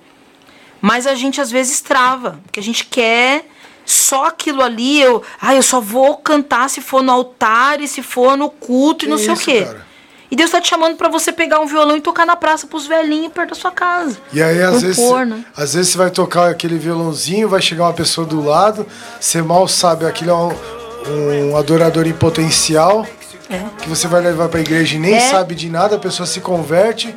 Mas 0.79 1.07
a 1.07 1.15
gente 1.15 1.41
às 1.41 1.49
vezes 1.49 1.81
trava, 1.81 2.39
porque 2.43 2.59
a 2.59 2.63
gente 2.63 2.85
quer 2.85 3.45
só 3.83 4.25
aquilo 4.27 4.61
ali. 4.61 5.01
Eu, 5.01 5.23
ah, 5.41 5.55
eu 5.55 5.63
só 5.63 5.81
vou 5.81 6.17
cantar 6.17 6.69
se 6.69 6.79
for 6.81 7.01
no 7.01 7.11
altar 7.11 7.81
e 7.81 7.87
se 7.87 8.03
for 8.03 8.37
no 8.37 8.47
culto 8.49 9.05
e 9.05 9.07
não 9.07 9.17
sei 9.17 9.33
isso, 9.33 9.41
o 9.41 9.45
quê. 9.45 9.65
cara? 9.65 9.86
E 10.29 10.35
Deus 10.35 10.51
tá 10.51 10.59
te 10.59 10.67
chamando 10.67 10.95
para 10.97 11.07
você 11.07 11.31
pegar 11.31 11.59
um 11.59 11.65
violão 11.65 11.95
e 11.95 12.01
tocar 12.01 12.25
na 12.25 12.35
praça 12.35 12.67
pros 12.67 12.85
velhinhos 12.85 13.31
perto 13.31 13.49
da 13.49 13.55
sua 13.55 13.71
casa. 13.71 14.17
E 14.33 14.41
aí, 14.43 14.61
às 14.61 14.81
vezes, 14.81 14.97
né? 15.25 15.45
às 15.55 15.73
vezes 15.73 15.91
você 15.91 15.97
vai 15.97 16.09
tocar 16.11 16.49
aquele 16.49 16.77
violãozinho, 16.77 17.47
vai 17.47 17.61
chegar 17.61 17.85
uma 17.85 17.93
pessoa 17.93 18.27
do 18.27 18.43
lado, 18.43 18.85
você 19.19 19.41
mal 19.41 19.67
sabe, 19.67 20.05
aquilo 20.05 20.31
é 20.31 20.33
um, 20.33 21.51
um 21.51 21.57
adorador 21.57 22.05
em 22.05 22.11
potencial, 22.13 23.05
É. 23.49 23.61
que 23.81 23.87
você 23.87 24.07
vai 24.07 24.21
levar 24.21 24.49
pra 24.49 24.59
igreja 24.59 24.97
e 24.97 24.99
nem 24.99 25.15
É. 25.15 25.19
sabe 25.31 25.55
de 25.55 25.69
nada, 25.69 25.95
a 25.95 25.99
pessoa 25.99 26.25
se 26.27 26.41
converte 26.41 27.15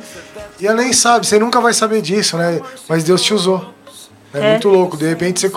e 0.57 0.65
ela 0.65 0.77
nem 0.81 0.93
sabe, 0.93 1.27
você 1.27 1.37
nunca 1.37 1.59
vai 1.59 1.73
saber 1.73 2.01
disso, 2.01 2.37
né? 2.37 2.61
Mas 2.87 3.03
Deus 3.03 3.21
te 3.21 3.33
usou. 3.33 3.73
É, 4.33 4.39
É. 4.39 4.51
muito 4.51 4.69
louco. 4.69 4.95
De 4.95 5.05
repente 5.09 5.41
você, 5.41 5.51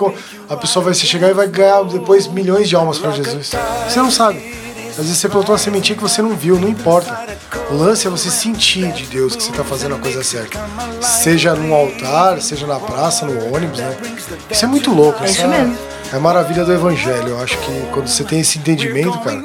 a 0.49 0.57
pessoa 0.57 0.83
vai 0.83 0.93
se 0.93 1.05
chegar 1.07 1.29
e 1.29 1.33
vai 1.33 1.47
ganhar 1.47 1.81
depois 1.85 2.27
milhões 2.27 2.67
de 2.67 2.75
almas 2.75 2.97
para 2.99 3.11
Jesus. 3.11 3.51
Você 3.87 3.99
não 3.99 4.11
sabe. 4.11 4.64
Às 4.97 5.03
vezes 5.03 5.17
você 5.17 5.27
plantou 5.27 5.51
uma 5.51 5.57
sementinha 5.57 5.95
que 5.95 6.01
você 6.01 6.21
não 6.21 6.35
viu, 6.35 6.57
não 6.57 6.69
importa. 6.69 7.27
O 7.69 7.75
lance 7.75 8.07
é 8.07 8.09
você 8.09 8.29
sentir 8.29 8.91
de 8.93 9.05
Deus 9.05 9.35
que 9.35 9.43
você 9.43 9.51
está 9.51 9.63
fazendo 9.63 9.95
a 9.95 9.99
coisa 9.99 10.23
certa. 10.23 10.57
Seja 11.01 11.53
num 11.53 11.73
altar, 11.73 12.41
seja 12.41 12.65
na 12.65 12.79
praça, 12.79 13.25
no 13.25 13.53
ônibus, 13.53 13.79
né? 13.79 13.97
Isso 14.49 14.63
é 14.63 14.67
muito 14.67 14.93
louco. 14.93 15.21
É 15.23 15.29
isso 15.29 15.45
mesmo. 15.47 15.77
É 16.13 16.15
a 16.15 16.19
maravilha 16.19 16.63
do 16.63 16.71
evangelho. 16.71 17.29
Eu 17.29 17.41
acho 17.41 17.57
que 17.57 17.87
quando 17.91 18.07
você 18.07 18.23
tem 18.23 18.39
esse 18.39 18.57
entendimento, 18.57 19.19
cara, 19.19 19.41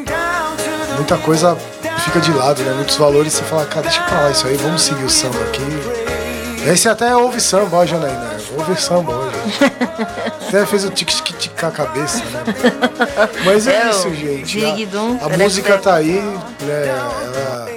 muita 0.97 1.19
coisa 1.19 1.57
fica 2.04 2.21
de 2.21 2.33
lado, 2.33 2.62
né? 2.62 2.73
Muitos 2.75 2.97
valores 2.97 3.33
você 3.33 3.42
fala, 3.42 3.66
cara, 3.66 3.83
deixa 3.83 4.02
pra 4.02 4.21
lá 4.21 4.30
isso 4.30 4.47
aí, 4.47 4.57
vamos 4.57 4.83
seguir 4.83 5.04
o 5.04 5.11
samba 5.11 5.40
aqui. 5.40 5.62
E 6.64 6.69
aí 6.69 6.76
você 6.76 6.88
até 6.88 7.16
ouve 7.16 7.40
samba, 7.40 7.78
ó, 7.78 7.87
Janaína. 7.87 8.37
Ouve 8.57 8.80
samba 8.80 9.12
hoje. 9.12 9.37
até 10.49 10.66
fez 10.66 10.85
o 10.85 10.90
tic-tic 10.90 11.39
com 11.61 11.67
a 11.67 11.71
cabeça, 11.71 12.19
né? 12.25 12.45
Mas 13.45 13.67
é, 13.67 13.83
É, 13.83 13.90
isso, 13.90 14.14
gente. 14.14 14.64
A, 14.64 15.26
a 15.26 15.38
música 15.38 15.79
tá 15.79 15.95
aí, 15.95 16.21
né? 16.62 16.87
Ela 16.88 17.69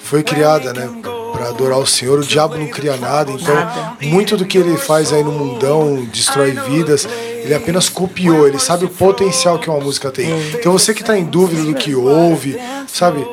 foi 0.00 0.22
criada, 0.22 0.72
né? 0.72 0.88
Pra 1.32 1.48
adorar 1.48 1.78
o 1.78 1.86
Senhor. 1.86 2.18
O 2.18 2.26
diabo 2.26 2.56
não 2.56 2.68
cria 2.68 2.96
nada, 2.96 3.30
então 3.30 3.54
Nada. 3.54 3.96
muito 4.02 4.36
do 4.36 4.44
que 4.44 4.58
ele 4.58 4.76
faz 4.76 5.12
aí 5.12 5.22
no 5.22 5.32
mundão, 5.32 6.04
destrói 6.12 6.52
vidas, 6.52 7.06
ele 7.44 7.54
apenas 7.54 7.88
copiou, 7.88 8.46
ele 8.46 8.58
sabe 8.58 8.86
o 8.86 8.88
potencial 8.88 9.58
que 9.58 9.68
uma 9.70 9.78
música 9.80 10.10
tem. 10.10 10.28
Então 10.54 10.72
você 10.72 10.92
que 10.92 11.04
tá 11.04 11.16
em 11.16 11.24
dúvida 11.24 11.62
do 11.62 11.74
que 11.74 11.94
ouve, 11.94 12.58
sabe? 12.86 13.26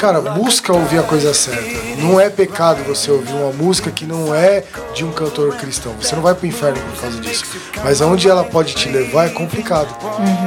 Cara, 0.00 0.18
busca 0.22 0.72
ouvir 0.72 0.98
a 0.98 1.02
coisa 1.02 1.34
certa. 1.34 1.60
Não 1.98 2.18
é 2.18 2.30
pecado 2.30 2.82
você 2.84 3.10
ouvir 3.10 3.34
uma 3.34 3.52
música 3.52 3.90
que 3.90 4.06
não 4.06 4.34
é 4.34 4.64
de 4.94 5.04
um 5.04 5.12
cantor 5.12 5.54
cristão. 5.56 5.92
Você 6.00 6.14
não 6.16 6.22
vai 6.22 6.34
pro 6.34 6.46
inferno 6.46 6.78
por 6.94 7.02
causa 7.02 7.20
disso. 7.20 7.44
Mas 7.84 8.00
aonde 8.00 8.26
ela 8.26 8.42
pode 8.42 8.74
te 8.74 8.88
levar 8.88 9.26
é 9.26 9.28
complicado. 9.28 9.94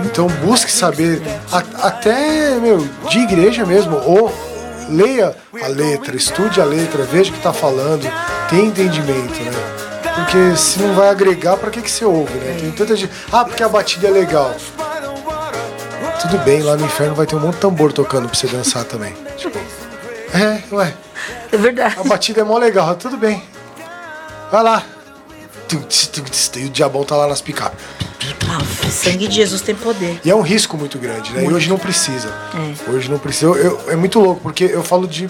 Então 0.06 0.26
busque 0.44 0.72
saber, 0.72 1.22
a- 1.52 1.88
até, 1.88 2.56
meu, 2.60 2.80
de 3.08 3.20
igreja 3.20 3.64
mesmo, 3.64 3.96
ou 4.04 4.34
leia 4.90 5.36
a 5.62 5.68
letra, 5.68 6.16
estude 6.16 6.60
a 6.60 6.66
letra, 6.66 7.04
veja 7.04 7.30
o 7.30 7.34
que 7.36 7.40
tá 7.40 7.54
falando, 7.54 8.12
tenha 8.50 8.66
entendimento, 8.66 9.40
né? 9.40 9.52
Porque 10.16 10.56
se 10.58 10.80
não 10.80 10.96
vai 10.96 11.10
agregar, 11.10 11.58
pra 11.58 11.70
que, 11.70 11.82
que 11.82 11.92
você 11.92 12.06
ouve, 12.06 12.34
né? 12.40 12.58
Tem 12.60 12.72
tanta 12.72 12.96
gente. 12.96 13.12
Ah, 13.32 13.46
porque 13.46 13.62
a 13.64 13.70
batida 13.70 14.08
é 14.08 14.12
legal. 14.12 14.56
Tudo 16.24 16.38
bem, 16.44 16.62
lá 16.62 16.76
no 16.76 16.86
inferno 16.86 17.14
vai 17.16 17.26
ter 17.26 17.36
um 17.36 17.40
monte 17.40 17.56
de 17.56 17.62
tambor 17.62 17.92
tocando 17.94 18.28
pra 18.28 18.38
você 18.38 18.48
dançar 18.48 18.84
também. 18.86 19.14
É, 20.34 20.64
ué, 20.74 20.94
É 21.52 21.58
verdade. 21.58 21.96
a 22.00 22.04
batida 22.04 22.42
é 22.42 22.44
mó 22.44 22.58
legal, 22.58 22.96
tudo 22.96 23.18
bem. 23.18 23.44
Vai 24.52 24.64
lá. 24.64 24.84
E 26.56 26.66
o 26.66 26.70
diabão 26.70 27.04
tá 27.04 27.16
lá 27.16 27.28
nas 27.28 27.42
picapes. 27.42 27.80
Ah, 28.50 28.58
o 28.88 28.90
sangue 28.92 29.28
de 29.28 29.36
Jesus 29.36 29.62
tem 29.62 29.76
poder. 29.76 30.20
E 30.24 30.30
é 30.30 30.36
um 30.36 30.42
risco 30.42 30.78
muito 30.78 30.98
grande, 30.98 31.32
né? 31.34 31.44
E 31.44 31.48
hoje 31.52 31.68
não 31.70 31.78
precisa. 31.78 32.30
É. 32.88 32.92
Hoje 32.92 33.10
não 33.10 33.18
precisa. 33.20 33.46
Eu- 33.48 33.56
eu- 33.58 33.82
é 33.92 33.96
muito 33.96 34.20
louco, 34.20 34.42
porque 34.42 34.64
eu 34.66 34.84
falo 34.84 35.08
de 35.08 35.30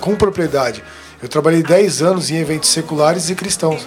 com 0.00 0.14
propriedade. 0.16 0.82
Eu 1.22 1.28
trabalhei 1.28 1.62
10 1.62 2.00
anos 2.02 2.30
em 2.30 2.36
eventos 2.36 2.70
seculares 2.70 3.28
e 3.28 3.34
cristãos. 3.34 3.86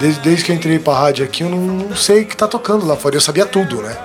Desde, 0.00 0.20
desde 0.20 0.44
que 0.44 0.52
eu 0.52 0.56
entrei 0.56 0.78
pra 0.78 0.94
rádio 0.98 1.24
aqui, 1.24 1.42
eu 1.42 1.48
não, 1.48 1.58
não 1.58 1.96
sei 1.96 2.22
o 2.22 2.26
que 2.26 2.36
tá 2.36 2.48
tocando 2.48 2.84
lá 2.86 2.96
fora. 2.96 3.14
Eu 3.16 3.20
sabia 3.20 3.46
tudo, 3.46 3.82
né? 3.82 3.96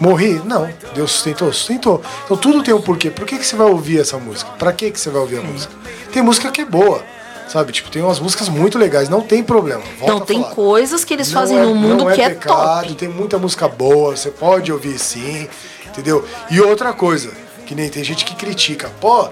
Morri? 0.00 0.40
Não. 0.44 0.68
Deus 0.94 1.10
sustentou? 1.12 1.52
Sustentou. 1.52 2.02
Então 2.24 2.36
tudo 2.36 2.62
tem 2.62 2.72
um 2.74 2.80
porquê. 2.80 3.10
Por 3.10 3.26
que, 3.26 3.38
que 3.38 3.46
você 3.46 3.56
vai 3.56 3.66
ouvir 3.68 4.00
essa 4.00 4.16
música? 4.18 4.50
Pra 4.58 4.72
que, 4.72 4.90
que 4.90 5.00
você 5.00 5.10
vai 5.10 5.20
ouvir 5.20 5.38
a 5.38 5.42
música? 5.42 5.72
Tem 6.12 6.22
música 6.22 6.50
que 6.50 6.60
é 6.60 6.64
boa. 6.64 7.02
Sabe? 7.48 7.72
Tipo, 7.72 7.90
tem 7.90 8.02
umas 8.02 8.20
músicas 8.20 8.48
muito 8.48 8.78
legais. 8.78 9.08
Não 9.08 9.22
tem 9.22 9.42
problema. 9.42 9.82
Volta 9.98 10.12
Não, 10.14 10.20
tem 10.20 10.42
coisas 10.42 11.02
que 11.04 11.14
eles 11.14 11.28
Não 11.32 11.40
fazem 11.40 11.58
é- 11.58 11.62
no 11.62 11.74
mundo 11.74 12.04
não 12.04 12.10
é 12.10 12.14
que 12.14 12.20
é 12.20 12.28
pecado, 12.30 12.82
top. 12.88 12.94
Tem 12.94 13.08
muita 13.08 13.38
música 13.38 13.66
boa, 13.66 14.14
você 14.16 14.30
pode 14.30 14.70
ouvir 14.70 14.98
sim, 14.98 15.48
entendeu? 15.86 16.24
E 16.50 16.60
outra 16.60 16.92
coisa, 16.92 17.30
que 17.66 17.74
nem 17.74 17.88
tem 17.88 18.04
gente 18.04 18.24
que 18.24 18.34
critica. 18.36 18.90
Pô, 19.00 19.30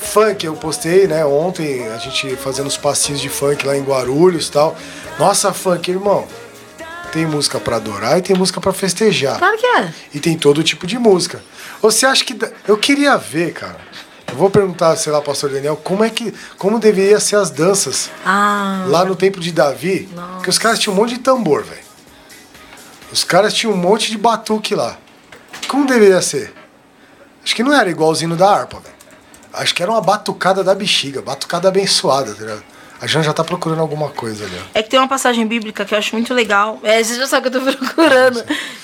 funk, 0.00 0.46
eu 0.46 0.54
postei, 0.54 1.06
né, 1.06 1.24
ontem, 1.26 1.86
a 1.88 1.98
gente 1.98 2.34
fazendo 2.36 2.68
os 2.68 2.76
passinhos 2.78 3.20
de 3.20 3.28
funk 3.28 3.66
lá 3.66 3.76
em 3.76 3.82
Guarulhos 3.82 4.48
e 4.48 4.52
tal. 4.52 4.74
Nossa, 5.18 5.52
funk, 5.52 5.90
irmão. 5.90 6.26
Tem 7.12 7.26
música 7.26 7.58
pra 7.58 7.76
adorar 7.76 8.18
e 8.18 8.22
tem 8.22 8.36
música 8.36 8.60
pra 8.60 8.72
festejar. 8.72 9.38
Claro 9.38 9.56
que 9.56 9.66
é. 9.66 9.94
E 10.14 10.20
tem 10.20 10.36
todo 10.38 10.62
tipo 10.62 10.86
de 10.86 10.98
música. 10.98 11.42
Você 11.80 12.04
acha 12.06 12.24
que. 12.24 12.36
Eu 12.66 12.76
queria 12.76 13.16
ver, 13.16 13.52
cara. 13.52 13.78
Eu 14.26 14.34
vou 14.36 14.50
perguntar, 14.50 14.94
sei 14.96 15.10
lá, 15.10 15.22
pastor 15.22 15.50
Daniel, 15.50 15.76
como 15.76 16.04
é 16.04 16.10
que. 16.10 16.34
Como 16.58 16.78
deveria 16.78 17.18
ser 17.18 17.36
as 17.36 17.50
danças 17.50 18.10
Ah, 18.24 18.84
lá 18.88 19.04
no 19.04 19.16
tempo 19.16 19.40
de 19.40 19.50
Davi, 19.52 20.08
que 20.42 20.50
os 20.50 20.58
caras 20.58 20.78
tinham 20.78 20.94
um 20.94 20.96
monte 21.00 21.14
de 21.14 21.20
tambor, 21.20 21.64
velho. 21.64 21.80
Os 23.10 23.24
caras 23.24 23.54
tinham 23.54 23.72
um 23.72 23.76
monte 23.76 24.10
de 24.10 24.18
batuque 24.18 24.74
lá. 24.74 24.98
Como 25.66 25.86
deveria 25.86 26.20
ser? 26.20 26.52
Acho 27.42 27.54
que 27.56 27.62
não 27.62 27.72
era 27.72 27.88
igualzinho 27.88 28.36
da 28.36 28.50
harpa, 28.50 28.80
velho. 28.80 28.94
Acho 29.54 29.74
que 29.74 29.82
era 29.82 29.90
uma 29.90 30.02
batucada 30.02 30.62
da 30.62 30.74
bexiga, 30.74 31.22
batucada 31.22 31.68
abençoada, 31.68 32.34
tá 32.34 32.40
ligado? 32.42 32.62
A 33.00 33.06
Jan 33.06 33.22
já 33.22 33.32
tá 33.32 33.44
procurando 33.44 33.80
alguma 33.80 34.08
coisa 34.08 34.44
ali, 34.44 34.60
é 34.74 34.82
que 34.82 34.90
tem 34.90 34.98
uma 34.98 35.06
passagem 35.08 35.46
bíblica 35.46 35.84
que 35.84 35.94
eu 35.94 35.98
acho 35.98 36.14
muito 36.16 36.34
legal. 36.34 36.80
É, 36.82 37.02
você 37.02 37.14
já 37.14 37.26
sabe 37.28 37.48
que 37.48 37.56
eu 37.56 37.60
tô 37.64 37.72
procurando. 37.76 38.38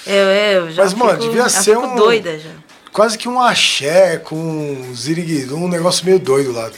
Eu, 0.07 0.27
é, 0.29 0.57
eu 0.59 0.71
já 0.71 0.85
Mas, 0.85 0.95
mano, 0.95 1.13
fico- 1.13 1.25
devia 1.25 1.43
já 1.43 1.49
ser 1.49 1.77
um. 1.77 1.97
doida 1.97 2.39
já. 2.39 2.51
Quase 2.93 3.19
que 3.19 3.29
um 3.29 3.41
axé 3.41 4.19
com 4.19 4.37
um 4.37 4.95
ziriguidu, 4.95 5.57
um 5.57 5.67
negócio 5.69 6.05
meio 6.07 6.21
doido 6.21 6.53
lá. 6.53 6.71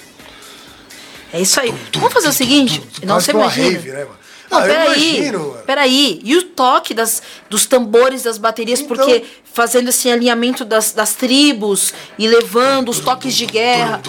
É 1.33 1.41
isso 1.41 1.61
aí. 1.61 1.75
Vamos 1.95 2.13
fazer 2.15 2.29
o 2.29 2.33
seguinte? 2.33 2.83
Não, 3.03 3.21
você 3.21 3.33
imagina. 3.33 3.71
rave, 3.71 3.91
né, 3.91 3.99
mano? 4.05 4.17
Não, 4.51 4.59
Ah, 4.59 4.63
eu 4.63 4.67
peraí. 4.69 4.87
imagino. 5.17 5.57
Peraí. 5.67 6.21
E 6.23 6.37
o 6.37 6.43
toque 6.45 6.95
das, 6.95 7.23
dos 7.51 7.67
tambores, 7.67 8.23
das 8.23 8.39
baterias, 8.39 8.81
Então- 8.81 8.97
porque 8.97 9.25
fazendo 9.53 9.89
esse 9.89 10.09
alinhamento 10.11 10.65
das, 10.65 10.93
das 10.93 11.15
tribos 11.15 11.93
e 12.19 12.29
levando 12.29 12.91
os 12.91 13.01
toques 13.01 13.35
de 13.35 13.47
guerra. 13.47 14.01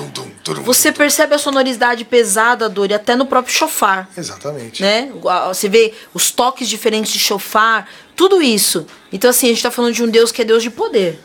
Você 0.63 0.91
percebe 0.91 1.33
a 1.35 1.39
sonoridade 1.39 2.03
pesada, 2.05 2.67
Dori, 2.69 2.93
até 2.93 3.15
no 3.15 3.25
próprio 3.25 3.53
chofar. 3.53 4.09
Exatamente. 4.17 4.81
Né? 4.81 5.11
Você 5.47 5.67
vê 5.69 5.93
os 6.13 6.29
toques 6.31 6.67
diferentes 6.69 7.11
de 7.11 7.19
chofar, 7.19 7.89
tudo 8.15 8.41
isso. 8.41 8.85
Então, 9.11 9.29
assim, 9.29 9.47
a 9.47 9.49
gente 9.49 9.63
tá 9.63 9.71
falando 9.71 9.93
de 9.93 10.03
um 10.03 10.09
Deus 10.09 10.31
que 10.31 10.41
é 10.41 10.45
Deus 10.45 10.61
de 10.61 10.69
poder. 10.69 11.19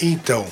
Então, 0.00 0.46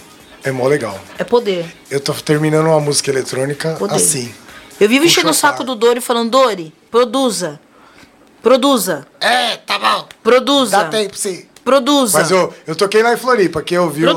é 0.44 0.50
mó 0.50 0.66
legal. 0.66 0.98
É 1.18 1.24
poder. 1.24 1.64
Eu 1.90 2.00
tô 2.00 2.12
terminando 2.14 2.66
uma 2.66 2.80
música 2.80 3.10
eletrônica 3.10 3.74
Poder. 3.78 3.94
assim. 3.94 4.34
Eu 4.80 4.88
vivo 4.88 5.04
enchendo 5.04 5.30
o 5.30 5.34
saco 5.34 5.64
do 5.64 5.74
Dori 5.74 6.00
falando, 6.00 6.30
Dori, 6.30 6.72
produza. 6.90 7.58
Produza. 8.42 9.06
É, 9.20 9.56
tá 9.58 9.78
bom. 9.78 10.06
Produza. 10.22 10.76
Dá 10.76 10.84
tempo 10.88 11.16
sim. 11.16 11.44
Produza. 11.64 12.18
Mas 12.18 12.30
eu, 12.30 12.54
eu 12.66 12.74
toquei 12.74 13.02
lá 13.02 13.12
em 13.12 13.16
Floripa, 13.18 13.60
que 13.60 13.74
eu 13.74 13.90
vi 13.90 14.06
lá, 14.06 14.12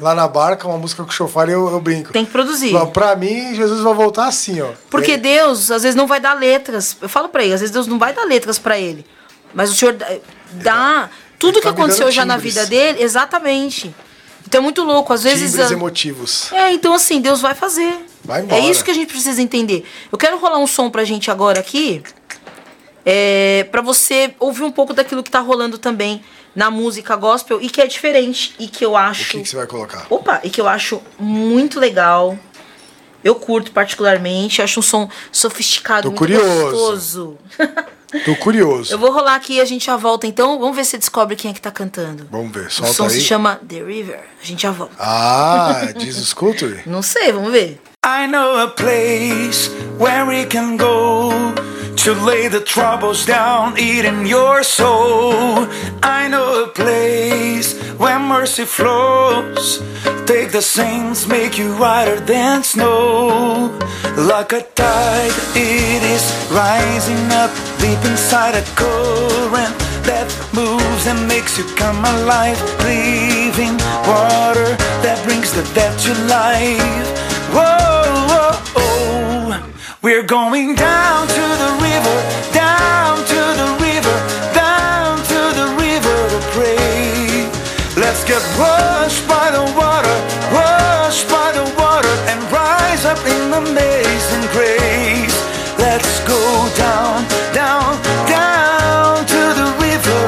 lá 0.00 0.14
na 0.14 0.26
barca 0.26 0.66
uma 0.66 0.78
música 0.78 1.04
com 1.04 1.10
chofar 1.10 1.48
e 1.50 1.52
eu, 1.52 1.68
eu 1.70 1.78
brinco. 1.80 2.10
Tem 2.12 2.24
que 2.24 2.30
produzir. 2.32 2.70
Pra- 2.70 2.86
Pra 2.86 3.16
mim, 3.16 3.54
Jesus 3.54 3.82
vai 3.82 3.92
voltar 3.92 4.26
assim, 4.26 4.62
ó. 4.62 4.70
Porque 4.88 5.12
É, 5.12 5.16
Deus, 5.18 5.70
às 5.70 5.82
vezes, 5.82 5.94
não 5.94 6.06
vai 6.06 6.18
dar 6.18 6.32
letras. 6.32 6.96
Eu 7.02 7.08
falo 7.08 7.28
pra 7.28 7.44
ele, 7.44 7.52
às 7.52 7.60
vezes 7.60 7.74
Deus 7.74 7.86
não 7.86 7.98
vai 7.98 8.14
dar 8.14 8.24
letras 8.24 8.58
pra 8.58 8.78
ele. 8.78 9.04
Mas 9.52 9.70
o 9.70 9.74
Senhor 9.76 9.94
dá- 10.52 11.10
tudo 11.38 11.56
que 11.56 11.60
tá 11.62 11.70
dando 11.72 11.82
aconteceu 11.82 12.10
já 12.10 12.24
na 12.24 12.38
vida 12.38 12.64
dele, 12.64 13.02
exatamente. 13.02 13.94
Então 14.46 14.60
é 14.60 14.62
muito 14.62 14.82
louco. 14.82 15.12
Às 15.12 15.22
vezes. 15.24 15.50
Timbres 15.50 15.70
a- 15.70 15.74
emotivos. 15.74 16.52
É, 16.52 16.72
então 16.72 16.94
assim, 16.94 17.20
Deus 17.20 17.40
vai 17.42 17.54
fazer. 17.54 17.98
Vai 18.24 18.40
embora. 18.42 18.62
É 18.62 18.64
isso 18.70 18.82
que 18.82 18.90
a 18.90 18.94
gente 18.94 19.08
precisa 19.12 19.42
entender. 19.42 19.84
Eu 20.10 20.16
quero 20.16 20.38
rolar 20.38 20.58
um 20.58 20.66
som 20.66 20.88
pra 20.88 21.04
gente 21.04 21.30
agora 21.30 21.60
aqui. 21.60 22.02
É, 23.06 23.66
para 23.70 23.82
você 23.82 24.34
ouvir 24.40 24.62
um 24.62 24.72
pouco 24.72 24.94
daquilo 24.94 25.22
que 25.22 25.30
tá 25.30 25.40
rolando 25.40 25.76
também 25.78 26.22
na 26.54 26.70
música 26.70 27.16
gospel 27.16 27.60
e 27.60 27.68
que 27.68 27.80
é 27.80 27.86
diferente 27.86 28.54
e 28.58 28.66
que 28.68 28.84
eu 28.84 28.92
O 28.92 28.96
acho. 28.96 29.32
que, 29.32 29.42
que 29.42 29.48
você 29.48 29.56
vai 29.56 29.66
colocar? 29.66 30.06
Opa, 30.08 30.40
e 30.44 30.48
que 30.50 30.60
eu 30.60 30.68
acho 30.68 31.02
muito 31.18 31.78
legal. 31.78 32.38
Eu 33.22 33.34
curto 33.34 33.72
particularmente, 33.72 34.60
acho 34.62 34.80
um 34.80 34.82
som 34.82 35.08
sofisticado, 35.32 36.02
Tô 36.02 36.08
muito 36.10 36.18
curioso. 36.18 36.70
gostoso. 36.70 37.38
Tô 38.24 38.36
curioso. 38.36 38.92
Eu 38.92 38.98
vou 38.98 39.10
rolar 39.10 39.34
aqui 39.34 39.54
e 39.54 39.60
a 39.60 39.64
gente 39.64 39.86
já 39.86 39.96
volta 39.96 40.26
então. 40.26 40.58
Vamos 40.60 40.76
ver 40.76 40.84
se 40.84 40.90
você 40.92 40.98
descobre 40.98 41.34
quem 41.34 41.50
é 41.50 41.54
que 41.54 41.60
tá 41.60 41.70
cantando. 41.70 42.28
Vamos 42.30 42.52
ver, 42.52 42.66
O 42.66 42.70
solta 42.70 42.92
som 42.92 43.04
aí. 43.04 43.10
se 43.10 43.20
chama 43.22 43.58
The 43.68 43.82
River. 43.82 44.20
A 44.42 44.46
gente 44.46 44.62
já 44.62 44.70
volta. 44.70 44.94
Ah, 44.98 45.88
Jesus 45.98 46.32
Culture? 46.32 46.82
Não 46.86 47.02
sei, 47.02 47.32
vamos 47.32 47.50
ver. 47.50 47.80
I 48.06 48.28
know 48.28 48.56
a 48.58 48.68
place 48.68 49.70
where 49.98 50.24
we 50.28 50.44
can 50.44 50.76
go 50.76 51.30
to 51.96 52.12
lay 52.12 52.48
the 52.48 52.60
troubles 52.60 53.24
down, 53.26 53.78
eating 53.78 54.26
your 54.26 54.62
soul. 54.62 55.66
I 56.02 56.28
know 56.28 56.64
a 56.64 56.68
place 56.68 57.78
where 57.98 58.18
mercy 58.18 58.64
flows. 58.64 59.82
Take 60.26 60.52
the 60.52 60.62
saints, 60.62 61.26
make 61.26 61.58
you 61.58 61.74
whiter 61.76 62.20
than 62.20 62.62
snow. 62.62 63.78
Like 64.16 64.52
a 64.52 64.62
tide, 64.62 65.32
it 65.54 66.02
is 66.02 66.24
rising 66.50 67.30
up 67.32 67.50
deep 67.78 68.02
inside 68.10 68.54
a 68.54 68.64
current 68.74 69.74
that 70.08 70.26
moves 70.52 71.06
and 71.06 71.28
makes 71.28 71.58
you 71.58 71.64
come 71.76 71.98
alive. 72.04 72.60
Living 72.84 73.76
water 74.08 74.70
that 75.04 75.20
brings 75.24 75.52
the 75.52 75.64
dead 75.74 75.98
to 76.00 76.12
life. 76.28 77.08
Whoa, 77.52 78.04
whoa, 78.30 78.52
whoa. 78.76 79.74
We're 80.02 80.22
going 80.22 80.74
down 80.74 81.28
to 81.28 81.44
the 81.62 81.83
Washed 88.56 89.26
by 89.26 89.50
the 89.50 89.64
water, 89.74 90.16
washed 90.54 91.28
by 91.28 91.50
the 91.50 91.64
water, 91.76 92.14
and 92.30 92.40
rise 92.52 93.04
up 93.04 93.18
in 93.26 93.52
amazing 93.52 94.46
grace. 94.54 95.36
Let's 95.76 96.20
go 96.20 96.40
down, 96.76 97.26
down, 97.52 97.98
down 98.28 99.26
to 99.26 99.42
the 99.58 99.68
river. 99.82 100.24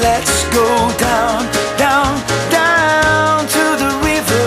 Let's 0.00 0.44
go 0.54 0.68
down, 0.96 1.46
down, 1.76 2.22
down 2.48 3.46
to 3.48 3.64
the 3.82 3.90
river. 4.06 4.46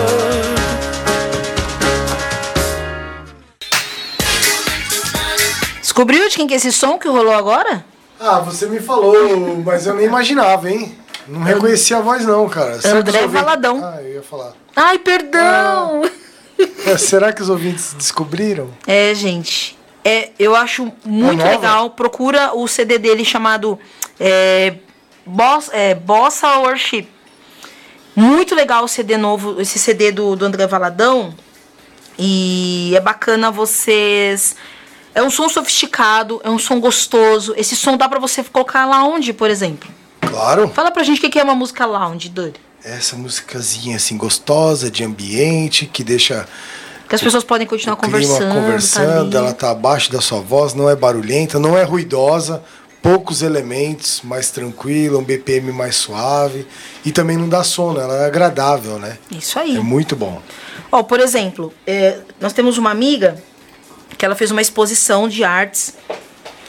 Descobriu 5.82 6.26
de 6.28 6.36
quem 6.36 6.46
que 6.46 6.54
é 6.54 6.56
esse 6.56 6.72
som 6.72 6.98
que 6.98 7.06
rolou 7.06 7.34
agora? 7.34 7.91
Ah, 8.24 8.38
você 8.38 8.66
me 8.66 8.78
falou, 8.78 9.60
mas 9.64 9.84
eu 9.84 9.96
nem 9.96 10.06
imaginava, 10.06 10.70
hein? 10.70 10.96
Não 11.26 11.42
reconhecia 11.42 11.96
a 11.96 12.00
voz, 12.00 12.24
não, 12.24 12.48
cara. 12.48 12.80
Será 12.80 13.00
André 13.00 13.26
Valadão. 13.26 13.80
Ah, 13.82 14.00
eu 14.00 14.14
ia 14.14 14.22
falar. 14.22 14.52
Ai, 14.76 14.96
perdão! 15.00 16.02
É, 16.86 16.96
será 16.96 17.32
que 17.32 17.42
os 17.42 17.48
ouvintes 17.48 17.94
descobriram? 17.94 18.70
É, 18.86 19.12
gente. 19.12 19.76
É, 20.04 20.30
eu 20.38 20.54
acho 20.54 20.92
muito 21.04 21.38
nova? 21.38 21.50
legal. 21.50 21.90
Procura 21.90 22.54
o 22.54 22.68
CD 22.68 22.96
dele 22.96 23.24
chamado 23.24 23.76
é, 24.20 24.76
Boss, 25.26 25.68
é, 25.72 25.92
Bossa 25.92 26.58
Worship. 26.58 27.08
Muito 28.14 28.54
legal 28.54 28.84
o 28.84 28.88
CD 28.88 29.16
novo, 29.16 29.60
esse 29.60 29.80
CD 29.80 30.12
do, 30.12 30.36
do 30.36 30.44
André 30.44 30.68
Valadão. 30.68 31.34
E 32.16 32.92
é 32.94 33.00
bacana 33.00 33.50
vocês. 33.50 34.54
É 35.14 35.22
um 35.22 35.30
som 35.30 35.48
sofisticado, 35.48 36.40
é 36.42 36.48
um 36.50 36.58
som 36.58 36.80
gostoso. 36.80 37.54
Esse 37.56 37.76
som 37.76 37.96
dá 37.96 38.08
pra 38.08 38.18
você 38.18 38.42
colocar 38.44 38.86
lounge, 38.86 39.32
por 39.32 39.50
exemplo. 39.50 39.90
Claro. 40.20 40.68
Fala 40.68 40.90
pra 40.90 41.02
gente 41.02 41.24
o 41.24 41.30
que 41.30 41.38
é 41.38 41.42
uma 41.42 41.54
música 41.54 41.84
lounge, 41.84 42.28
Dori. 42.28 42.54
Essa 42.82 43.14
musicazinha 43.16 43.96
assim 43.96 44.16
gostosa, 44.16 44.90
de 44.90 45.04
ambiente, 45.04 45.86
que 45.86 46.02
deixa 46.02 46.48
Que 47.08 47.14
as 47.14 47.20
pessoas 47.20 47.44
podem 47.44 47.66
continuar 47.66 47.96
conversando. 47.96 48.54
conversando, 48.54 49.30
tá 49.30 49.38
ela 49.38 49.52
tá 49.52 49.70
abaixo 49.70 50.10
da 50.10 50.20
sua 50.20 50.40
voz, 50.40 50.74
não 50.74 50.88
é 50.88 50.96
barulhenta, 50.96 51.60
não 51.60 51.76
é 51.76 51.84
ruidosa, 51.84 52.62
poucos 53.02 53.42
elementos, 53.42 54.22
mais 54.24 54.50
tranquila, 54.50 55.18
um 55.18 55.22
BPM 55.22 55.70
mais 55.72 55.96
suave 55.96 56.66
e 57.04 57.12
também 57.12 57.36
não 57.36 57.48
dá 57.48 57.62
sono, 57.62 58.00
ela 58.00 58.22
é 58.22 58.26
agradável, 58.26 58.98
né? 58.98 59.18
Isso 59.30 59.58
aí. 59.58 59.76
É 59.76 59.80
muito 59.80 60.16
bom. 60.16 60.40
Ó, 60.90 61.02
por 61.02 61.20
exemplo, 61.20 61.72
é, 61.86 62.18
nós 62.40 62.52
temos 62.52 62.78
uma 62.78 62.90
amiga 62.90 63.36
que 64.22 64.26
ela 64.26 64.36
fez 64.36 64.52
uma 64.52 64.62
exposição 64.62 65.28
de 65.28 65.42
artes 65.42 65.94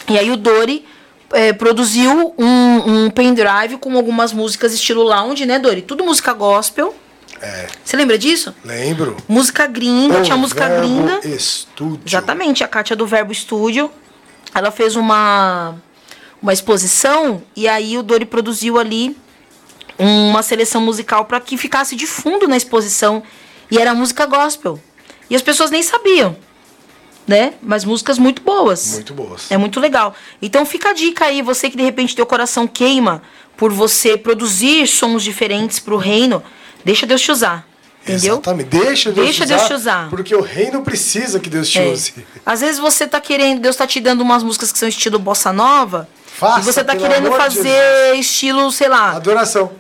e 0.10 0.18
aí 0.18 0.32
o 0.32 0.36
Dori 0.36 0.84
é, 1.32 1.54
produziu 1.54 2.34
um, 2.36 3.06
um 3.06 3.10
pendrive 3.12 3.78
com 3.80 3.96
algumas 3.96 4.34
músicas 4.34 4.74
estilo 4.74 5.04
lounge, 5.04 5.46
né, 5.46 5.60
Dori? 5.60 5.84
Tudo 5.84 6.04
música 6.04 6.34
gospel. 6.34 6.96
É, 7.40 7.68
Você 7.86 7.96
lembra 7.96 8.18
disso? 8.18 8.56
lembro. 8.66 9.18
Música 9.28 9.68
gringa, 9.68 10.24
tinha 10.24 10.36
O 10.36 10.40
música 10.40 10.68
Verbo 10.68 10.82
gringa. 10.82 11.28
Estúdio. 11.28 12.02
Exatamente, 12.04 12.64
a 12.64 12.68
Kátia 12.68 12.96
do 12.96 13.06
Verbo 13.06 13.32
Estúdio. 13.32 13.92
Ela 14.56 14.72
fez 14.72 14.96
uma, 14.96 15.76
uma 16.42 16.54
exposição 16.54 17.44
e 17.56 17.68
aí 17.68 18.00
o 18.00 18.02
Dori 18.02 18.26
produziu 18.26 18.80
ali 18.80 19.16
uma 20.00 20.42
seleção 20.42 20.82
musical 20.82 21.26
para 21.26 21.40
que 21.40 21.56
ficasse 21.56 21.96
de 21.96 22.08
fundo 22.08 22.48
na 22.48 22.58
exposição. 22.58 23.22
E 23.70 23.78
era 23.78 23.94
música 23.94 24.26
gospel. 24.26 24.80
E 25.30 25.36
as 25.36 25.44
pessoas 25.44 25.70
nem 25.70 25.84
sabiam, 25.84 26.36
né? 27.28 27.54
Mas 27.62 27.86
músicas 27.86 28.18
muito 28.18 28.42
boas. 28.42 28.94
Muito 28.94 29.14
boas. 29.14 29.52
É 29.52 29.58
muito 29.58 29.80
legal. 29.80 30.14
Então 30.42 30.66
fica 30.66 30.90
a 30.90 30.94
dica 30.94 31.26
aí, 31.26 31.42
você 31.42 31.70
que 31.70 31.78
de 31.78 31.84
repente 31.84 32.16
teu 32.16 32.26
coração 32.26 32.68
queima 32.68 33.22
por 33.56 33.72
você 33.72 34.18
produzir 34.18 34.88
sons 34.88 35.24
diferentes 35.24 35.80
pro 35.80 35.98
reino, 35.98 36.44
deixa 36.84 37.06
Deus 37.06 37.22
te 37.22 37.32
usar. 37.32 37.68
Entendeu? 38.02 38.34
Exatamente. 38.34 38.68
Deixa 38.68 39.12
Deus, 39.14 39.26
Deixa 39.28 39.44
te, 39.46 39.48
Deus 39.48 39.62
usar, 39.62 39.68
te 39.70 39.74
usar. 39.74 40.10
Porque 40.10 40.36
o 40.36 40.42
reino 40.42 40.82
precisa 40.82 41.40
que 41.40 41.50
Deus 41.50 41.70
te 41.70 41.80
É. 41.80 41.88
use. 41.88 42.14
Às 42.46 42.60
vezes 42.60 42.78
você 42.78 43.08
tá 43.08 43.22
querendo, 43.22 43.62
Deus 43.62 43.78
tá 43.78 43.88
te 43.88 44.02
dando 44.02 44.20
umas 44.22 44.44
músicas 44.44 44.74
que 44.74 44.78
são 44.80 44.90
estilo 44.90 45.18
bossa 45.18 45.54
nova. 45.54 46.10
Faça, 46.26 46.60
e 46.60 46.64
você 46.64 46.84
tá 46.84 46.96
querendo 46.96 47.28
amor 47.28 47.40
de 47.48 47.56
fazer 47.56 48.16
estilo, 48.16 48.70
sei 48.72 48.90
lá, 48.90 49.12
Adoração. 49.12 49.72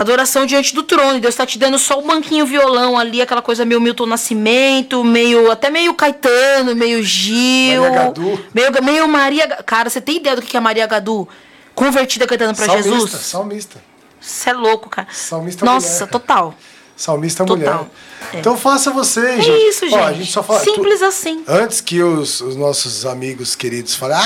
Adoração 0.00 0.46
diante 0.46 0.74
do 0.74 0.82
trono. 0.82 1.18
Deus 1.20 1.34
tá 1.34 1.44
te 1.46 1.58
dando 1.58 1.78
só 1.78 1.98
o 1.98 2.02
banquinho 2.02 2.46
violão 2.46 2.98
ali, 2.98 3.20
aquela 3.20 3.42
coisa 3.42 3.64
meio 3.64 3.80
Milton 3.80 4.06
Nascimento, 4.06 5.02
meio 5.04 5.50
até 5.50 5.70
meio 5.70 5.92
Caetano, 5.94 6.74
meio 6.74 7.02
Gil, 7.02 7.82
Maria 7.82 7.98
Gadu. 8.04 8.44
meio 8.54 8.82
meio 8.84 9.08
Maria, 9.08 9.46
cara, 9.66 9.90
você 9.90 10.00
tem 10.00 10.16
ideia 10.16 10.36
do 10.36 10.42
que 10.42 10.56
é 10.56 10.60
Maria 10.60 10.86
Gadu 10.86 11.28
convertida 11.74 12.26
cantando 12.26 12.54
pra 12.54 12.66
salmista, 12.66 12.90
Jesus? 12.90 13.10
salmista. 13.12 13.82
Você 14.20 14.50
é 14.50 14.52
louco, 14.52 14.88
cara. 14.90 15.06
Salmista 15.12 15.64
Nossa, 15.64 15.88
mulher. 16.04 16.10
total. 16.10 16.54
Salmista 16.96 17.44
Total. 17.44 17.56
mulher. 17.74 17.90
É. 18.34 18.40
Então 18.40 18.56
faça 18.58 18.90
você, 18.90 19.20
É 19.20 19.40
gente. 19.40 19.68
isso, 19.68 19.84
Ó, 19.86 19.88
gente. 19.90 20.00
a 20.02 20.12
gente 20.12 20.32
só 20.32 20.42
fala, 20.42 20.58
Simples 20.58 20.98
tu- 20.98 21.04
assim. 21.04 21.44
Antes 21.46 21.80
que 21.80 22.02
os, 22.02 22.40
os 22.40 22.56
nossos 22.56 23.06
amigos 23.06 23.54
queridos 23.54 23.94
falem, 23.94 24.16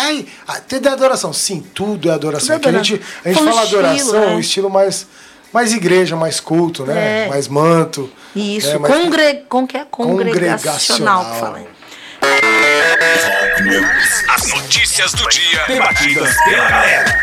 ai, 0.48 0.62
tudo 0.66 0.88
é 0.88 0.90
adoração. 0.90 1.30
Sim, 1.34 1.60
tudo 1.74 2.08
é 2.10 2.14
adoração. 2.14 2.58
Tudo 2.58 2.66
é 2.66 2.70
Aqui 2.70 2.78
a 2.78 2.82
gente, 2.82 3.02
a 3.22 3.28
gente 3.28 3.38
fala 3.44 3.62
estilo, 3.64 3.80
adoração, 3.86 4.20
né? 4.20 4.26
um 4.28 4.40
estilo 4.40 4.70
mais, 4.70 5.06
mais 5.52 5.72
igreja, 5.72 6.16
mais 6.16 6.40
culto, 6.40 6.84
né? 6.86 7.24
É. 7.24 7.28
Mais 7.28 7.48
manto. 7.48 8.10
Isso, 8.34 8.72
né? 8.72 8.78
Mais- 8.78 8.94
congre... 8.94 9.44
com 9.48 9.66
que 9.66 9.76
é 9.76 9.84
congregacional 9.84 11.24
Congregacional. 11.24 11.24
que 11.34 11.40
fala. 11.40 11.72
As 14.34 14.48
notícias 14.48 15.12
do 15.12 15.28
dia 15.28 15.64
debatidas 15.66 16.34
pela 16.44 16.68
galera. 16.68 17.20